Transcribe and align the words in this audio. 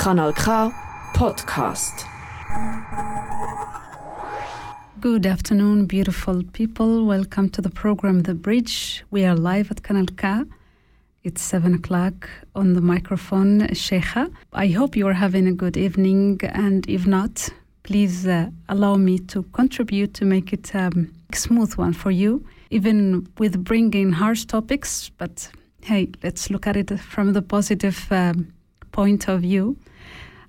Kanal 0.00 0.32
K 0.34 0.44
Podcast. 1.12 2.06
Good 4.98 5.26
afternoon, 5.26 5.84
beautiful 5.84 6.42
people. 6.54 7.04
Welcome 7.04 7.50
to 7.50 7.60
the 7.60 7.68
program 7.68 8.22
The 8.22 8.32
Bridge. 8.32 9.04
We 9.10 9.26
are 9.26 9.36
live 9.36 9.70
at 9.70 9.82
Kanal 9.82 10.08
K. 10.16 10.44
It's 11.22 11.42
seven 11.42 11.74
o'clock 11.74 12.30
on 12.54 12.72
the 12.72 12.80
microphone, 12.80 13.68
Cheija. 13.74 14.32
I 14.54 14.68
hope 14.68 14.96
you 14.96 15.06
are 15.06 15.12
having 15.12 15.46
a 15.46 15.52
good 15.52 15.76
evening, 15.76 16.40
and 16.44 16.88
if 16.88 17.06
not, 17.06 17.50
please 17.82 18.26
uh, 18.26 18.48
allow 18.70 18.94
me 18.94 19.18
to 19.18 19.42
contribute 19.52 20.14
to 20.14 20.24
make 20.24 20.54
it 20.54 20.74
um, 20.74 21.12
a 21.30 21.36
smooth 21.36 21.74
one 21.74 21.92
for 21.92 22.10
you, 22.10 22.42
even 22.70 23.28
with 23.36 23.62
bringing 23.62 24.12
harsh 24.12 24.46
topics. 24.46 25.10
But 25.18 25.50
hey, 25.82 26.08
let's 26.22 26.48
look 26.48 26.66
at 26.66 26.78
it 26.78 26.98
from 26.98 27.34
the 27.34 27.42
positive 27.42 28.10
um, 28.10 28.50
point 28.92 29.28
of 29.28 29.42
view. 29.42 29.76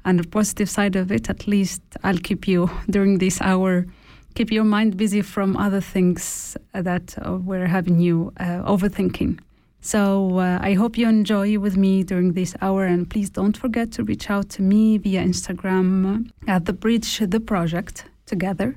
And 0.03 0.19
the 0.19 0.27
positive 0.27 0.69
side 0.69 0.95
of 0.95 1.11
it, 1.11 1.29
at 1.29 1.47
least 1.47 1.81
I'll 2.03 2.17
keep 2.17 2.47
you 2.47 2.69
during 2.89 3.19
this 3.19 3.39
hour, 3.41 3.85
keep 4.33 4.51
your 4.51 4.63
mind 4.63 4.97
busy 4.97 5.21
from 5.21 5.55
other 5.57 5.81
things 5.81 6.57
that 6.73 7.15
uh, 7.23 7.37
we're 7.37 7.67
having 7.67 7.99
you 7.99 8.33
uh, 8.39 8.63
overthinking. 8.63 9.39
So 9.81 10.37
uh, 10.37 10.59
I 10.61 10.73
hope 10.73 10.97
you 10.97 11.07
enjoy 11.07 11.57
with 11.57 11.75
me 11.75 12.03
during 12.03 12.33
this 12.33 12.55
hour, 12.61 12.85
and 12.85 13.09
please 13.09 13.31
don't 13.31 13.57
forget 13.57 13.91
to 13.93 14.03
reach 14.03 14.29
out 14.29 14.49
to 14.49 14.61
me 14.61 14.97
via 14.99 15.23
Instagram 15.23 16.29
at 16.47 16.65
the 16.65 16.73
Bridge 16.73 17.19
the 17.19 17.39
Project 17.39 18.05
together, 18.25 18.75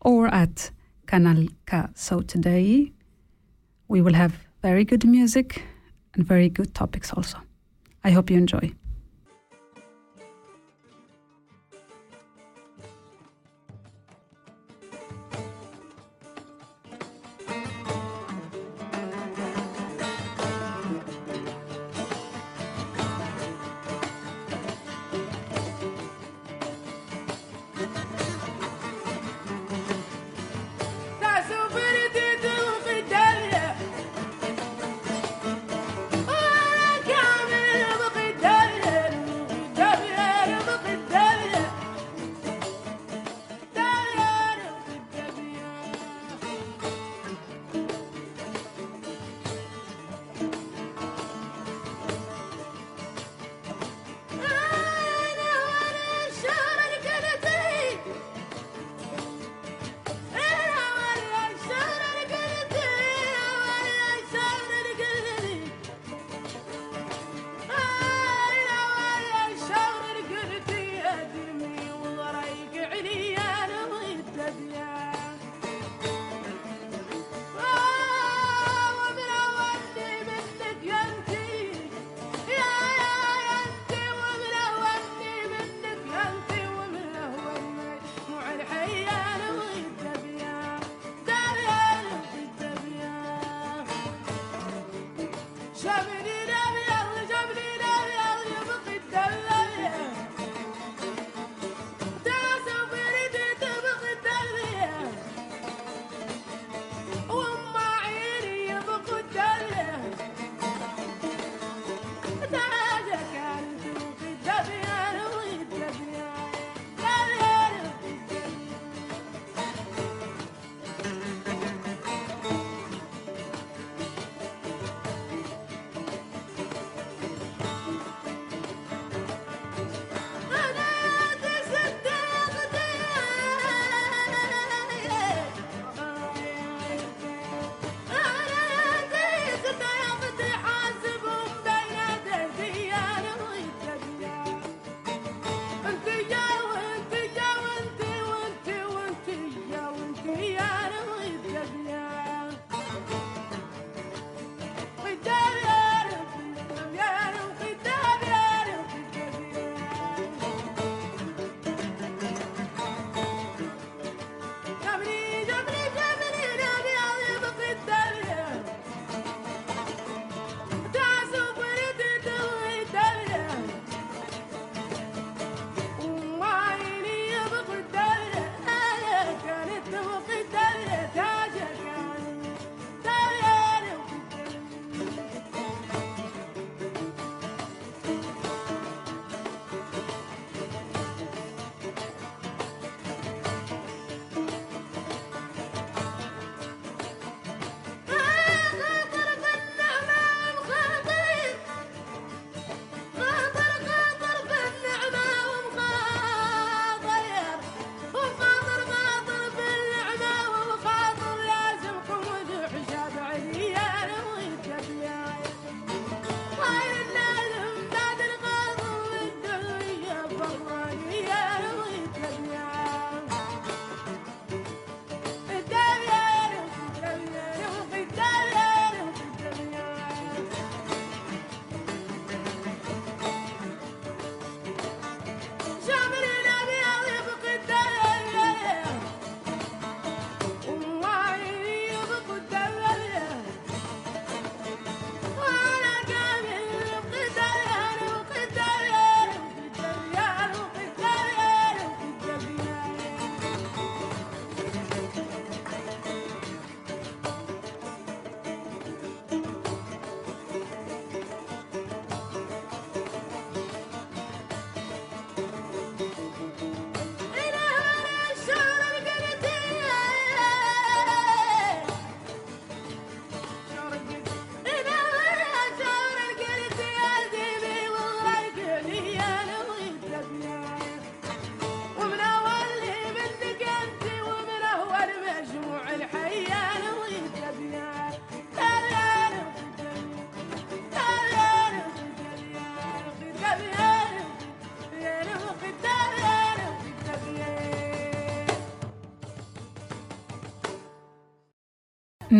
or 0.00 0.26
at 0.28 0.70
Kanal 1.06 1.48
K. 1.66 1.84
So 1.94 2.20
today 2.20 2.92
we 3.86 4.00
will 4.00 4.14
have 4.14 4.34
very 4.60 4.84
good 4.84 5.04
music 5.04 5.62
and 6.14 6.26
very 6.26 6.48
good 6.48 6.74
topics 6.74 7.12
also. 7.12 7.38
I 8.02 8.10
hope 8.10 8.28
you 8.30 8.36
enjoy. 8.36 8.72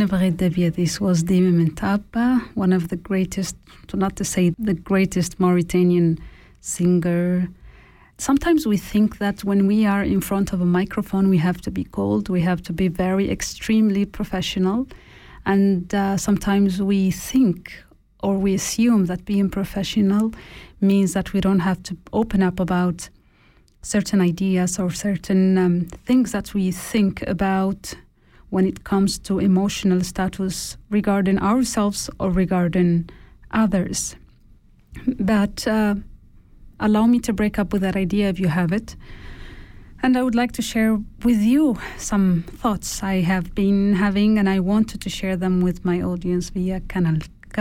This 0.06 1.00
was 1.00 1.24
Dimi 1.24 1.50
Mint 1.50 1.82
Abba, 1.82 2.42
one 2.54 2.74
of 2.74 2.88
the 2.88 2.96
greatest, 2.96 3.56
to 3.86 3.96
not 3.96 4.16
to 4.16 4.24
say 4.24 4.50
the 4.58 4.74
greatest 4.74 5.40
Mauritanian 5.40 6.18
singer. 6.60 7.48
Sometimes 8.18 8.66
we 8.66 8.76
think 8.76 9.16
that 9.16 9.44
when 9.44 9.66
we 9.66 9.86
are 9.86 10.02
in 10.02 10.20
front 10.20 10.52
of 10.52 10.60
a 10.60 10.66
microphone, 10.66 11.30
we 11.30 11.38
have 11.38 11.62
to 11.62 11.70
be 11.70 11.84
cold, 11.84 12.28
we 12.28 12.42
have 12.42 12.62
to 12.64 12.72
be 12.74 12.88
very 12.88 13.30
extremely 13.30 14.04
professional. 14.04 14.86
And 15.46 15.94
uh, 15.94 16.18
sometimes 16.18 16.82
we 16.82 17.10
think 17.10 17.72
or 18.22 18.36
we 18.36 18.52
assume 18.52 19.06
that 19.06 19.24
being 19.24 19.48
professional 19.48 20.32
means 20.82 21.14
that 21.14 21.32
we 21.32 21.40
don't 21.40 21.60
have 21.60 21.82
to 21.84 21.96
open 22.12 22.42
up 22.42 22.60
about 22.60 23.08
certain 23.80 24.20
ideas 24.20 24.78
or 24.78 24.90
certain 24.90 25.56
um, 25.56 25.84
things 26.04 26.32
that 26.32 26.52
we 26.52 26.72
think 26.72 27.22
about 27.22 27.94
when 28.54 28.66
it 28.66 28.84
comes 28.84 29.18
to 29.18 29.40
emotional 29.40 30.00
status 30.00 30.76
regarding 30.88 31.40
ourselves 31.40 32.08
or 32.20 32.30
regarding 32.30 33.10
others. 33.50 34.14
But 35.18 35.66
uh, 35.66 35.96
allow 36.78 37.06
me 37.06 37.18
to 37.26 37.32
break 37.32 37.58
up 37.58 37.72
with 37.72 37.82
that 37.82 37.96
idea 37.96 38.28
if 38.28 38.38
you 38.38 38.46
have 38.46 38.70
it. 38.70 38.94
And 40.04 40.16
I 40.16 40.22
would 40.22 40.36
like 40.36 40.52
to 40.52 40.62
share 40.62 41.00
with 41.24 41.40
you 41.40 41.76
some 41.98 42.44
thoughts 42.46 43.02
I 43.02 43.22
have 43.22 43.56
been 43.56 43.94
having, 43.94 44.38
and 44.38 44.48
I 44.48 44.60
wanted 44.60 45.00
to 45.00 45.10
share 45.10 45.36
them 45.36 45.60
with 45.60 45.84
my 45.84 46.00
audience 46.00 46.50
via 46.50 46.78
Kanal 46.78 47.26
K, 47.54 47.60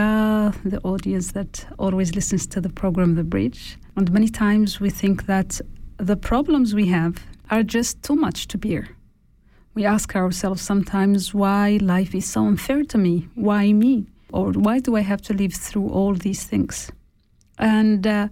the 0.70 0.80
audience 0.84 1.32
that 1.32 1.66
always 1.80 2.14
listens 2.14 2.46
to 2.48 2.62
the 2.62 2.70
program 2.70 3.16
The 3.16 3.24
Bridge. 3.24 3.80
And 3.96 4.12
many 4.12 4.30
times 4.30 4.80
we 4.80 4.92
think 4.92 5.26
that 5.26 5.60
the 5.98 6.18
problems 6.18 6.76
we 6.76 6.88
have 6.90 7.26
are 7.50 7.64
just 7.64 8.04
too 8.04 8.16
much 8.16 8.48
to 8.50 8.60
bear. 8.60 8.90
We 9.76 9.86
ask 9.86 10.16
ourselves 10.16 10.62
sometimes 10.62 11.34
why 11.34 11.80
life 11.82 12.14
is 12.14 12.26
so 12.26 12.46
unfair 12.46 12.84
to 12.84 12.98
me. 12.98 13.28
Why 13.34 13.74
me? 13.74 14.06
Or 14.32 14.52
why 14.52 14.80
do 14.80 14.96
I 14.96 15.02
have 15.02 15.22
to 15.24 15.34
live 15.34 15.54
through 15.54 15.90
all 15.90 16.14
these 16.14 16.44
things? 16.44 16.92
And 17.58 18.06
uh, 18.06 18.28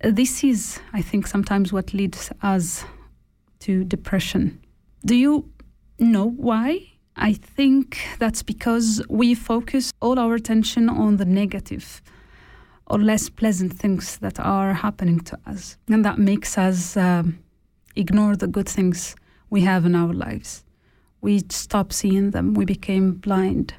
this 0.00 0.44
is, 0.44 0.78
I 0.92 1.00
think, 1.02 1.26
sometimes 1.26 1.72
what 1.72 1.94
leads 1.94 2.30
us 2.42 2.84
to 3.60 3.84
depression. 3.84 4.60
Do 5.04 5.14
you 5.14 5.50
know 5.98 6.28
why? 6.28 6.92
I 7.16 7.32
think 7.32 7.98
that's 8.18 8.42
because 8.42 9.02
we 9.08 9.34
focus 9.34 9.92
all 10.02 10.18
our 10.18 10.34
attention 10.34 10.90
on 10.90 11.16
the 11.16 11.24
negative 11.24 12.02
or 12.86 12.98
less 12.98 13.30
pleasant 13.30 13.72
things 13.72 14.18
that 14.18 14.38
are 14.38 14.74
happening 14.74 15.20
to 15.20 15.38
us. 15.46 15.78
And 15.88 16.04
that 16.04 16.18
makes 16.18 16.58
us 16.58 16.96
um, 16.96 17.38
ignore 17.96 18.36
the 18.36 18.46
good 18.46 18.68
things 18.68 19.16
we 19.50 19.62
have 19.62 19.84
in 19.84 19.94
our 19.94 20.12
lives. 20.12 20.64
We 21.20 21.42
stop 21.50 21.92
seeing 21.92 22.30
them, 22.30 22.54
we 22.54 22.64
became 22.64 23.14
blind. 23.14 23.74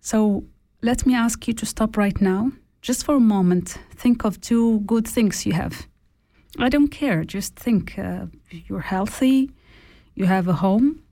So 0.00 0.44
let 0.82 1.06
me 1.06 1.14
ask 1.14 1.48
you 1.48 1.54
to 1.54 1.66
stop 1.66 1.96
right 1.96 2.20
now, 2.20 2.52
just 2.82 3.04
for 3.04 3.16
a 3.16 3.20
moment. 3.20 3.78
Think 3.94 4.24
of 4.24 4.40
two 4.40 4.80
good 4.80 5.06
things 5.08 5.46
you 5.46 5.52
have. 5.52 5.86
I 6.58 6.68
don't 6.68 6.88
care, 6.88 7.24
just 7.24 7.56
think 7.56 7.98
uh, 7.98 8.26
you're 8.50 8.80
healthy, 8.80 9.50
you 10.14 10.26
have 10.26 10.48
a 10.48 10.54
home, 10.54 11.02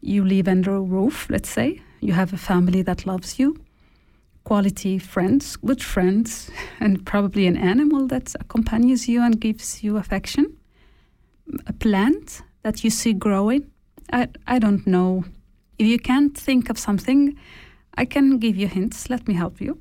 you 0.00 0.24
live 0.24 0.46
under 0.46 0.76
a 0.76 0.80
roof, 0.80 1.28
let's 1.30 1.48
say, 1.48 1.80
you 2.00 2.12
have 2.12 2.32
a 2.32 2.36
family 2.36 2.82
that 2.82 3.06
loves 3.06 3.38
you, 3.38 3.56
quality 4.44 4.98
friends, 4.98 5.56
good 5.56 5.82
friends, 5.82 6.50
and 6.80 7.04
probably 7.04 7.46
an 7.46 7.56
animal 7.56 8.06
that 8.08 8.34
accompanies 8.38 9.08
you 9.08 9.22
and 9.22 9.40
gives 9.40 9.82
you 9.82 9.96
affection, 9.96 10.56
a 11.66 11.72
plant 11.72 12.42
that 12.64 12.82
you 12.82 12.90
see 12.90 13.12
growing. 13.12 13.70
I, 14.12 14.28
I 14.46 14.58
don't 14.58 14.84
know. 14.86 15.24
If 15.78 15.86
you 15.86 15.98
can't 15.98 16.36
think 16.36 16.70
of 16.70 16.78
something, 16.78 17.36
I 17.96 18.04
can 18.04 18.38
give 18.38 18.56
you 18.56 18.66
hints. 18.66 19.08
Let 19.08 19.28
me 19.28 19.34
help 19.34 19.60
you. 19.60 19.78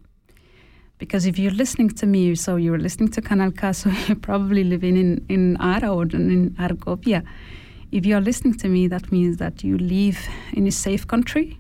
Because 1.00 1.26
if 1.26 1.40
you're 1.40 1.52
listening 1.64 1.90
to 1.90 2.06
me, 2.06 2.36
so 2.36 2.58
you're 2.58 2.78
listening 2.78 3.10
to 3.12 3.22
Kanal 3.22 3.76
so 3.76 3.90
you're 4.08 4.16
probably 4.16 4.64
living 4.64 4.96
in, 4.98 5.26
in 5.30 5.58
Aarau 5.58 5.96
or 5.96 6.04
in 6.04 6.52
Argovia. 6.60 7.24
If 7.92 8.06
you're 8.06 8.22
listening 8.22 8.56
to 8.56 8.68
me, 8.68 8.88
that 8.88 9.12
means 9.12 9.38
that 9.38 9.64
you 9.64 9.78
live 9.78 10.20
in 10.54 10.68
a 10.68 10.72
safe 10.72 11.08
country. 11.08 11.58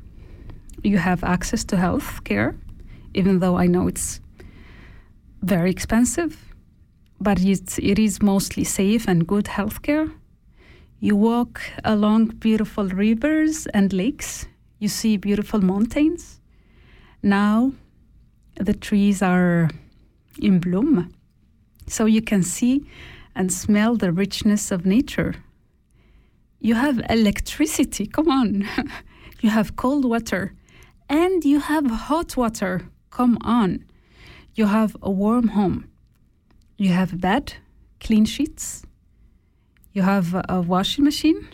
You 0.84 0.98
have 0.98 1.24
access 1.24 1.64
to 1.66 1.78
health 1.78 2.24
care, 2.24 2.56
even 3.14 3.40
though 3.40 3.58
I 3.58 3.68
know 3.68 3.88
it's 3.88 4.20
very 5.42 5.72
expensive, 5.72 6.54
but 7.22 7.40
it's, 7.40 7.78
it 7.80 8.00
is 8.00 8.22
mostly 8.22 8.64
safe 8.64 9.08
and 9.08 9.25
good 9.28 9.48
health 9.48 9.81
care. 9.84 10.10
You 11.03 11.17
walk 11.17 11.61
along 11.83 12.27
beautiful 12.39 12.88
rivers 12.88 13.67
and 13.73 13.91
lakes. 13.91 14.45
You 14.79 14.88
see 14.88 15.17
beautiful 15.17 15.59
mountains. 15.59 16.39
Now 17.21 17.73
the 18.55 18.73
trees 18.73 19.21
are 19.21 19.69
in 20.39 20.59
bloom. 20.59 21.13
So 21.88 22.05
you 22.05 22.21
can 22.21 22.41
see 22.41 22.86
and 23.36 23.51
smell 23.51 23.98
the 23.98 24.13
richness 24.13 24.72
of 24.72 24.86
nature. 24.86 25.36
You 26.62 26.75
have 26.75 27.01
electricity, 27.10 28.07
come 28.07 28.29
on. 28.29 28.65
you 29.41 29.50
have 29.50 29.75
cold 29.75 30.05
water 30.05 30.53
and 31.10 31.43
you 31.43 31.60
have 31.60 31.86
hot 31.86 32.38
water, 32.38 32.88
come 33.10 33.38
on. 33.41 33.83
You 34.55 34.67
have 34.67 34.95
a 35.01 35.12
warm 35.12 35.50
home. 35.50 35.89
You 36.77 36.93
have 36.93 37.12
a 37.12 37.17
bed, 37.17 37.55
clean 38.00 38.24
sheets. 38.24 38.86
You 39.93 40.01
have 40.01 40.35
a, 40.50 40.59
washing 40.62 41.05
machine 41.05 41.47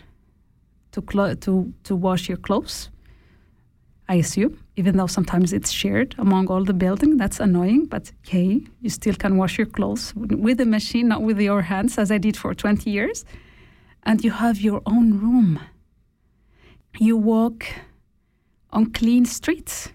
to, 0.92 1.02
clo- 1.02 1.34
to, 1.34 1.72
to 1.84 1.94
wash 1.94 2.28
your 2.28 2.38
clothes. 2.38 2.88
I 4.08 4.14
assume, 4.14 4.58
even 4.76 4.96
though 4.96 5.06
sometimes 5.06 5.52
it's 5.52 5.70
shared 5.70 6.14
among 6.18 6.48
all 6.48 6.64
the 6.64 6.72
building. 6.72 7.16
That's 7.18 7.38
annoying, 7.38 7.86
but 7.86 8.10
hey, 8.26 8.62
you 8.80 8.90
still 8.90 9.14
can 9.14 9.36
wash 9.36 9.58
your 9.58 9.66
clothes 9.66 10.12
with 10.16 10.58
a 10.60 10.66
machine, 10.66 11.08
not 11.08 11.22
with 11.22 11.38
your 11.38 11.62
hands, 11.62 11.98
as 11.98 12.10
I 12.10 12.18
did 12.18 12.36
for 12.36 12.54
20 12.54 12.90
years. 12.90 13.24
And 14.02 14.24
you 14.24 14.30
have 14.30 14.58
your 14.58 14.80
own 14.86 15.20
room. 15.20 15.60
You 16.98 17.16
walk 17.16 17.66
on 18.70 18.86
clean 18.86 19.26
streets. 19.26 19.90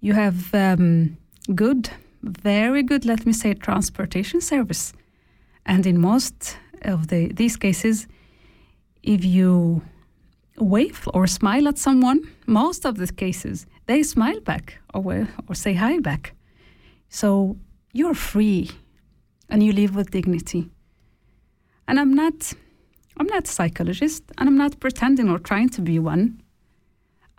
You 0.00 0.12
have 0.12 0.54
um, 0.54 1.16
good, 1.54 1.88
very 2.22 2.82
good, 2.82 3.06
let 3.06 3.24
me 3.24 3.32
say, 3.32 3.54
transportation 3.54 4.40
service. 4.40 4.92
And 5.66 5.86
in 5.86 5.98
most 5.98 6.58
of 6.84 7.08
the, 7.08 7.32
these 7.32 7.56
cases, 7.56 8.06
if 9.02 9.24
you 9.24 9.82
wave 10.58 11.08
or 11.12 11.26
smile 11.26 11.68
at 11.68 11.78
someone, 11.78 12.20
most 12.46 12.84
of 12.84 12.96
the 12.96 13.06
cases, 13.06 13.66
they 13.86 14.02
smile 14.02 14.40
back 14.40 14.78
or, 14.92 15.28
or 15.48 15.54
say 15.54 15.74
hi 15.74 15.98
back. 15.98 16.34
So 17.08 17.56
you're 17.92 18.14
free 18.14 18.70
and 19.48 19.62
you 19.62 19.72
live 19.72 19.94
with 19.94 20.10
dignity. 20.10 20.70
And 21.86 22.00
I'm 22.00 22.14
not 22.14 22.54
I'm 23.16 23.26
not 23.26 23.44
a 23.44 23.50
psychologist 23.50 24.24
and 24.38 24.48
I'm 24.48 24.56
not 24.56 24.80
pretending 24.80 25.28
or 25.30 25.38
trying 25.38 25.68
to 25.70 25.80
be 25.80 26.00
one. 26.00 26.42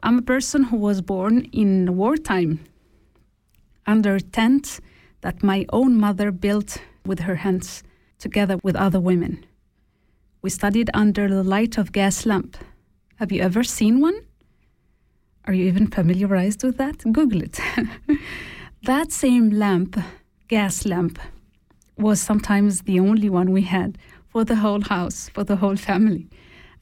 I'm 0.01 0.19
a 0.19 0.21
person 0.21 0.63
who 0.63 0.77
was 0.77 1.01
born 1.01 1.49
in 1.51 1.97
wartime 1.97 2.63
under 3.85 4.15
a 4.15 4.21
tent 4.21 4.79
that 5.21 5.43
my 5.43 5.65
own 5.73 5.97
mother 5.97 6.31
built 6.31 6.77
with 7.05 7.19
her 7.21 7.35
hands 7.35 7.83
together 8.19 8.57
with 8.63 8.75
other 8.75 8.99
women. 8.99 9.45
We 10.41 10.49
studied 10.49 10.89
under 10.93 11.27
the 11.27 11.43
light 11.43 11.77
of 11.77 11.91
gas 11.91 12.25
lamp 12.25 12.57
have 13.17 13.31
you 13.31 13.41
ever 13.41 13.63
seen 13.63 14.01
one? 14.01 14.19
Are 15.45 15.53
you 15.53 15.65
even 15.67 15.87
familiarized 15.87 16.63
with 16.63 16.77
that? 16.77 16.97
Google 17.13 17.43
it. 17.43 17.59
that 18.83 19.13
same 19.13 19.51
lamp, 19.51 19.97
gas 20.49 20.85
lamp, 20.85 21.17
was 21.97 22.19
sometimes 22.19 22.81
the 22.81 22.99
only 22.99 23.29
one 23.29 23.51
we 23.51 23.61
had 23.61 23.97
for 24.27 24.43
the 24.43 24.57
whole 24.57 24.81
house, 24.81 25.29
for 25.29 25.45
the 25.45 25.55
whole 25.55 25.77
family. 25.77 26.27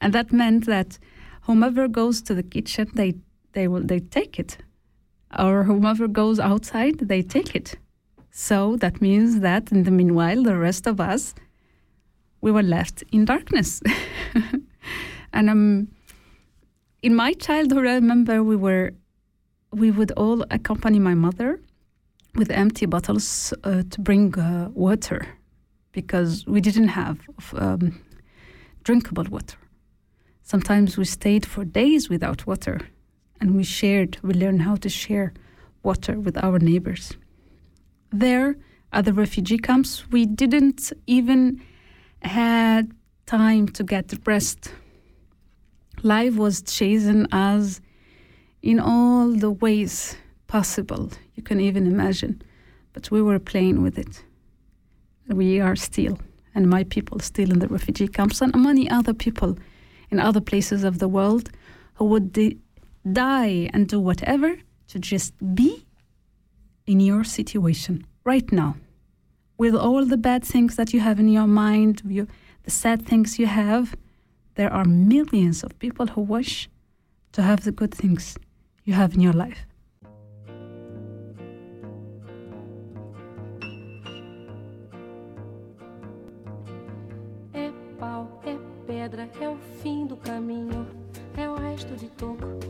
And 0.00 0.12
that 0.12 0.32
meant 0.32 0.66
that 0.66 0.98
whomever 1.42 1.86
goes 1.86 2.20
to 2.22 2.34
the 2.34 2.42
kitchen, 2.42 2.90
they, 2.94 3.14
they 3.52 3.68
will 3.68 3.84
they 3.84 4.00
take 4.00 4.40
it. 4.40 4.58
Or 5.38 5.62
whomever 5.62 6.08
goes 6.08 6.40
outside, 6.40 6.98
they 6.98 7.22
take 7.22 7.54
it. 7.54 7.76
So 8.36 8.74
that 8.78 9.00
means 9.00 9.40
that 9.40 9.70
in 9.70 9.84
the 9.84 9.92
meanwhile, 9.92 10.42
the 10.42 10.56
rest 10.56 10.88
of 10.88 11.00
us, 11.00 11.36
we 12.40 12.50
were 12.50 12.64
left 12.64 13.04
in 13.12 13.24
darkness. 13.24 13.80
and 15.32 15.48
um, 15.48 15.88
in 17.00 17.14
my 17.14 17.32
childhood, 17.34 17.86
I 17.86 17.94
remember 17.94 18.42
we 18.42 18.56
were, 18.56 18.92
we 19.70 19.92
would 19.92 20.10
all 20.16 20.44
accompany 20.50 20.98
my 20.98 21.14
mother 21.14 21.60
with 22.34 22.50
empty 22.50 22.86
bottles 22.86 23.54
uh, 23.62 23.84
to 23.88 24.00
bring 24.00 24.36
uh, 24.36 24.68
water 24.74 25.28
because 25.92 26.44
we 26.44 26.60
didn't 26.60 26.88
have 26.88 27.20
um, 27.54 28.00
drinkable 28.82 29.26
water. 29.30 29.56
Sometimes 30.42 30.98
we 30.98 31.04
stayed 31.04 31.46
for 31.46 31.64
days 31.64 32.10
without 32.10 32.48
water 32.48 32.80
and 33.40 33.54
we 33.54 33.62
shared, 33.62 34.18
we 34.24 34.34
learned 34.34 34.62
how 34.62 34.74
to 34.74 34.88
share 34.88 35.32
water 35.84 36.18
with 36.18 36.36
our 36.42 36.58
neighbors. 36.58 37.14
There, 38.14 38.56
at 38.92 39.04
the 39.04 39.12
refugee 39.12 39.58
camps, 39.58 40.08
we 40.10 40.24
didn't 40.24 40.92
even 41.06 41.60
had 42.22 42.92
time 43.26 43.68
to 43.68 43.82
get 43.82 44.14
rest 44.24 44.72
life 46.04 46.36
was 46.36 46.62
chasing 46.62 47.26
us 47.32 47.80
in 48.62 48.78
all 48.78 49.32
the 49.32 49.50
ways 49.50 50.16
possible 50.46 51.10
you 51.34 51.42
can 51.42 51.60
even 51.60 51.86
imagine. 51.86 52.40
But 52.92 53.10
we 53.10 53.20
were 53.20 53.38
playing 53.38 53.82
with 53.82 53.98
it. 53.98 54.22
We 55.26 55.60
are 55.60 55.74
still, 55.74 56.18
and 56.54 56.68
my 56.68 56.84
people 56.84 57.18
still 57.18 57.50
in 57.50 57.58
the 57.58 57.68
refugee 57.68 58.06
camps, 58.06 58.40
and 58.40 58.54
many 58.54 58.88
other 58.88 59.14
people 59.14 59.58
in 60.10 60.20
other 60.20 60.40
places 60.40 60.84
of 60.84 60.98
the 60.98 61.08
world 61.08 61.50
who 61.94 62.04
would 62.04 62.32
di- 62.32 62.58
die 63.10 63.70
and 63.72 63.88
do 63.88 63.98
whatever 63.98 64.56
to 64.88 64.98
just 64.98 65.32
be 65.54 65.84
in 66.86 67.00
your 67.00 67.24
situation 67.24 68.04
right 68.24 68.52
now 68.52 68.76
with 69.56 69.74
all 69.74 70.04
the 70.04 70.16
bad 70.16 70.44
things 70.44 70.76
that 70.76 70.92
you 70.92 71.00
have 71.00 71.18
in 71.18 71.28
your 71.28 71.46
mind, 71.46 72.02
you, 72.04 72.26
the 72.64 72.70
sad 72.70 73.06
things 73.06 73.38
you 73.38 73.46
have, 73.46 73.96
there 74.56 74.72
are 74.72 74.84
millions 74.84 75.62
of 75.62 75.78
people 75.78 76.06
who 76.08 76.20
wish 76.20 76.68
to 77.32 77.42
have 77.42 77.64
the 77.64 77.72
good 77.72 77.94
things 77.94 78.36
you 78.84 78.94
have 78.94 79.14
in 79.14 79.20
your 79.20 79.32
life. 79.32 79.66
É 87.52 87.72
pau, 87.98 88.40
é 88.44 88.58
pedra, 88.86 89.28
é 89.40 89.48
o 89.48 89.56
fim 89.82 90.06
do 90.06 90.16
caminho, 90.16 90.86
é 91.36 91.48
o 91.48 91.54
resto 91.54 91.96
de 91.96 92.08
toco, 92.10 92.63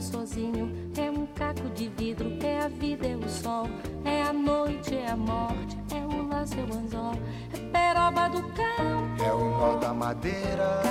sozinho, 0.00 0.72
é 0.96 1.10
um 1.10 1.26
caco 1.26 1.68
de 1.70 1.88
vidro, 1.88 2.32
é 2.42 2.60
a 2.62 2.68
vida, 2.68 3.06
é 3.06 3.16
o 3.16 3.28
sol, 3.28 3.66
é 4.04 4.22
a 4.22 4.32
noite, 4.32 4.94
é 4.94 5.10
a 5.10 5.16
morte, 5.16 5.76
é 5.94 6.00
o 6.04 6.28
laço, 6.28 6.54
é 6.54 6.62
o 6.62 6.78
anzol, 6.78 7.14
é 7.52 7.58
peroba 7.70 8.28
do 8.28 8.42
campo, 8.54 9.22
É 9.22 9.32
o 9.32 9.58
nó 9.58 9.76
da 9.76 9.92
madeira, 9.92 10.82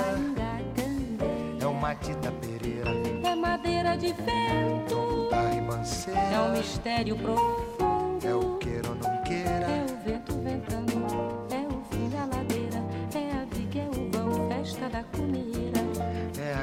é 1.60 1.66
o 1.66 1.74
matita 1.74 2.32
pereira, 2.32 2.90
é 3.24 3.34
madeira 3.34 3.96
de 3.96 4.12
vento, 4.12 5.28
da 5.30 5.36
é 5.36 5.40
um 5.40 5.54
ribanceira, 5.54 6.48
mistério 6.56 7.16
profundo, 7.16 8.26
é 8.26 8.34
o 8.34 8.58
queira 8.58 8.88
ou 8.88 8.94
não 8.94 9.22
queira, 9.24 9.50
é 9.50 9.84
o 9.84 10.04
vento 10.04 10.32
ventando, 10.42 10.92
é 11.50 11.66
o 11.66 11.82
fim 11.90 12.08
da 12.10 12.24
ladeira, 12.24 12.84
é 13.14 13.32
a 13.32 13.44
viga, 13.54 13.80
é 13.80 13.88
o 13.88 14.10
vão, 14.10 14.48
festa 14.48 14.88
da 14.88 15.02
cumeira. 15.04 15.59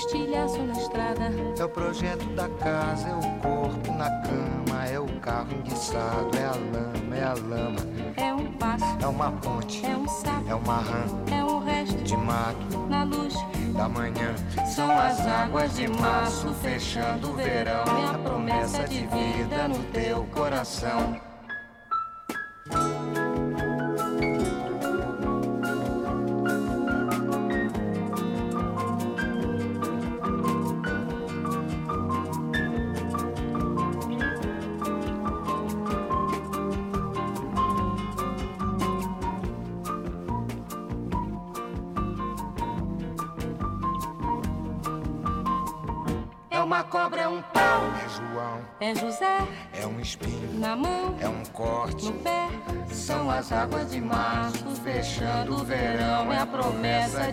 estilhaço 0.00 0.62
na 0.62 0.72
estrada. 0.72 1.30
É 1.58 1.64
o 1.64 1.68
projeto 1.68 2.24
da 2.34 2.48
casa, 2.48 3.08
é 3.08 3.14
o 3.14 3.40
corpo 3.40 3.92
na 3.92 4.10
cama, 4.22 4.86
é 4.86 4.98
o 4.98 5.06
carro 5.20 5.48
enguiçado, 5.52 6.30
é 6.36 6.44
a 6.44 6.52
lama, 6.52 7.16
é 7.16 7.22
a 7.22 7.34
lama, 7.34 7.80
É 8.16 8.34
um 8.34 8.52
passo, 8.52 8.84
é 9.00 9.06
uma 9.06 9.32
ponte, 9.32 9.84
é 9.84 9.96
um 9.96 10.08
sapo, 10.08 10.48
é 10.48 10.54
uma 10.54 10.78
rã 10.78 11.04
é 11.30 11.44
um 11.44 11.58
resto 11.58 12.02
de 12.02 12.16
mato 12.16 12.78
na 12.88 13.04
luz. 13.04 13.34
da 13.76 13.88
manhã. 13.88 14.34
São 14.66 14.90
as 14.90 15.26
águas 15.26 15.76
de 15.76 15.88
março 15.88 16.52
fechando 16.54 17.30
o 17.30 17.34
verão, 17.34 17.84
é 17.84 18.14
a 18.14 18.18
promessa 18.18 18.84
de 18.84 19.06
vida 19.06 19.68
no 19.68 19.82
teu 19.84 20.24
coração. 20.34 21.29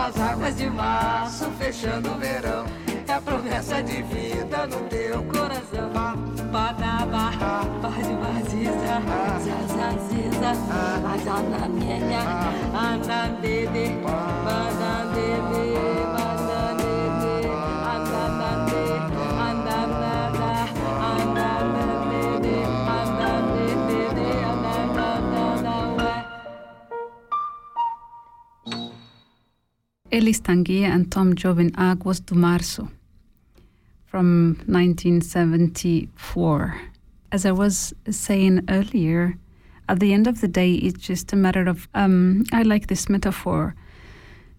As 0.00 0.18
águas 0.18 0.56
de 0.56 0.70
março 0.70 1.50
fechando 1.58 2.10
o 2.10 2.18
verão, 2.18 2.64
é 3.06 3.12
a 3.12 3.20
promessa 3.20 3.82
de 3.82 4.02
vida 4.02 4.66
no 4.66 4.80
teu 4.88 5.22
coração. 5.24 5.90
Badaba, 6.50 7.30
bade 7.82 8.14
baziza, 8.14 8.96
zazaziza, 9.44 10.50
azanamenya, 11.14 12.22
anandede, 12.74 13.96
Elis 30.20 30.40
Tanguy 30.42 30.84
and 30.84 31.10
Tom 31.10 31.34
Jobim 31.34 31.72
Aguas 31.78 32.20
do 32.20 32.34
Março 32.34 32.90
from 34.04 34.58
1974. 34.66 36.78
As 37.32 37.46
I 37.46 37.52
was 37.52 37.94
saying 38.10 38.66
earlier, 38.68 39.38
at 39.88 39.98
the 39.98 40.12
end 40.12 40.26
of 40.26 40.42
the 40.42 40.48
day, 40.48 40.74
it's 40.74 41.00
just 41.00 41.32
a 41.32 41.36
matter 41.36 41.66
of, 41.66 41.88
um, 41.94 42.44
I 42.52 42.64
like 42.64 42.88
this 42.88 43.08
metaphor, 43.08 43.74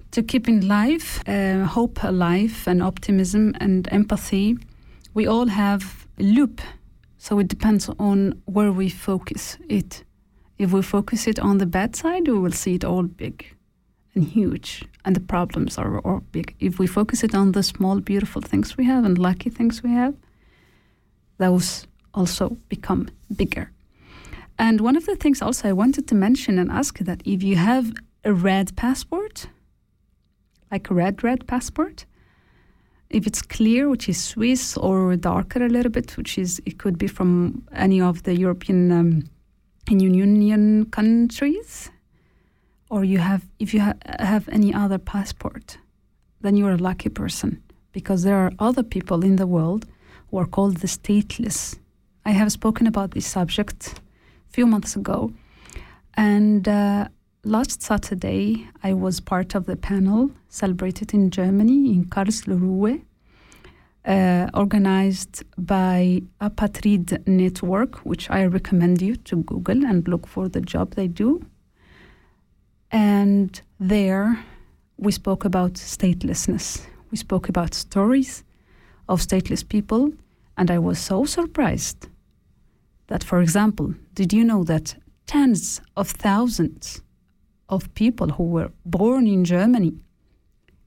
to 0.09 0.23
keep 0.23 0.49
in 0.49 0.67
life, 0.67 1.21
uh, 1.29 1.65
hope 1.65 2.03
alive, 2.03 2.63
and 2.65 2.81
optimism 2.81 3.53
and 3.59 3.87
empathy. 3.91 4.57
We 5.13 5.27
all 5.27 5.45
have 5.45 6.07
a 6.17 6.23
loop, 6.23 6.59
so 7.19 7.37
it 7.37 7.47
depends 7.47 7.87
on 7.99 8.41
where 8.45 8.71
we 8.71 8.89
focus 8.89 9.59
it. 9.69 10.03
If 10.57 10.71
we 10.71 10.81
focus 10.81 11.27
it 11.27 11.37
on 11.37 11.59
the 11.59 11.67
bad 11.67 11.95
side, 11.95 12.27
we 12.27 12.39
will 12.39 12.51
see 12.51 12.73
it 12.73 12.83
all 12.83 13.03
big 13.03 13.45
and 14.15 14.23
huge, 14.23 14.85
and 15.05 15.15
the 15.15 15.21
problems 15.21 15.77
are, 15.77 16.21
big. 16.31 16.55
If 16.59 16.79
we 16.79 16.87
focus 16.87 17.23
it 17.23 17.33
on 17.33 17.51
the 17.51 17.63
small, 17.63 17.99
beautiful 17.99 18.41
things 18.41 18.77
we 18.77 18.85
have 18.85 19.03
and 19.05 19.17
lucky 19.17 19.49
things 19.49 19.83
we 19.83 19.91
have, 19.91 20.15
those 21.37 21.87
also 22.13 22.57
become 22.69 23.09
bigger. 23.35 23.71
And 24.59 24.81
one 24.81 24.95
of 24.95 25.05
the 25.05 25.15
things 25.15 25.41
also 25.41 25.69
I 25.69 25.73
wanted 25.73 26.07
to 26.07 26.15
mention 26.15 26.59
and 26.59 26.71
ask 26.71 26.99
that 26.99 27.21
if 27.25 27.41
you 27.41 27.55
have 27.55 27.93
a 28.23 28.33
red 28.33 28.75
passport, 28.75 29.47
like 30.71 30.89
a 30.89 30.93
red, 30.93 31.23
red 31.23 31.47
passport, 31.47 32.05
if 33.09 33.27
it's 33.27 33.41
clear, 33.41 33.89
which 33.89 34.07
is 34.07 34.23
Swiss, 34.23 34.77
or 34.77 35.15
darker 35.15 35.65
a 35.65 35.69
little 35.69 35.91
bit, 35.91 36.15
which 36.15 36.37
is 36.37 36.61
it 36.65 36.77
could 36.77 36.97
be 36.97 37.07
from 37.07 37.63
any 37.73 37.99
of 37.99 38.23
the 38.23 38.35
European 38.35 38.91
um, 38.91 39.23
Union 39.89 40.85
countries, 40.85 41.89
or 42.91 43.05
you 43.05 43.19
have 43.19 43.43
if 43.57 43.73
you 43.73 43.79
ha- 43.79 44.01
have 44.19 44.47
any 44.49 44.71
other 44.73 44.99
passport, 44.99 45.77
then 46.41 46.57
you're 46.57 46.77
a 46.79 46.85
lucky 46.89 47.09
person 47.09 47.63
because 47.93 48.23
there 48.23 48.35
are 48.35 48.51
other 48.59 48.83
people 48.83 49.23
in 49.23 49.37
the 49.37 49.47
world 49.47 49.85
who 50.29 50.37
are 50.37 50.45
called 50.45 50.77
the 50.77 50.87
stateless. 50.87 51.77
I 52.25 52.31
have 52.31 52.51
spoken 52.51 52.85
about 52.87 53.11
this 53.11 53.25
subject 53.25 54.01
a 54.49 54.53
few 54.53 54.67
months 54.67 54.95
ago, 54.95 55.31
and 56.15 56.67
uh, 56.67 57.07
last 57.45 57.81
Saturday 57.81 58.67
I 58.83 58.91
was 58.93 59.21
part 59.21 59.55
of 59.55 59.65
the 59.65 59.77
panel 59.77 60.31
celebrated 60.49 61.13
in 61.13 61.31
Germany 61.31 61.93
in 61.93 62.05
Karlsruhe. 62.05 63.01
Uh, 64.03 64.49
organized 64.55 65.43
by 65.59 66.23
Apatrid 66.41 67.27
Network, 67.27 67.97
which 67.97 68.31
I 68.31 68.45
recommend 68.45 68.99
you 68.99 69.15
to 69.15 69.43
Google 69.43 69.85
and 69.85 70.07
look 70.07 70.25
for 70.25 70.49
the 70.49 70.59
job 70.59 70.95
they 70.95 71.07
do. 71.07 71.45
And 72.91 73.61
there 73.79 74.43
we 74.97 75.11
spoke 75.11 75.45
about 75.45 75.73
statelessness. 75.73 76.85
We 77.09 77.17
spoke 77.17 77.47
about 77.47 77.73
stories 77.73 78.43
of 79.07 79.21
stateless 79.21 79.67
people, 79.67 80.11
and 80.57 80.69
I 80.69 80.77
was 80.77 80.99
so 80.99 81.25
surprised 81.25 82.07
that, 83.07 83.23
for 83.23 83.41
example, 83.41 83.95
did 84.13 84.33
you 84.33 84.43
know 84.43 84.63
that 84.65 84.95
tens 85.25 85.81
of 85.95 86.09
thousands 86.09 87.01
of 87.69 87.93
people 87.95 88.27
who 88.27 88.43
were 88.43 88.71
born 88.85 89.25
in 89.25 89.45
Germany, 89.45 89.93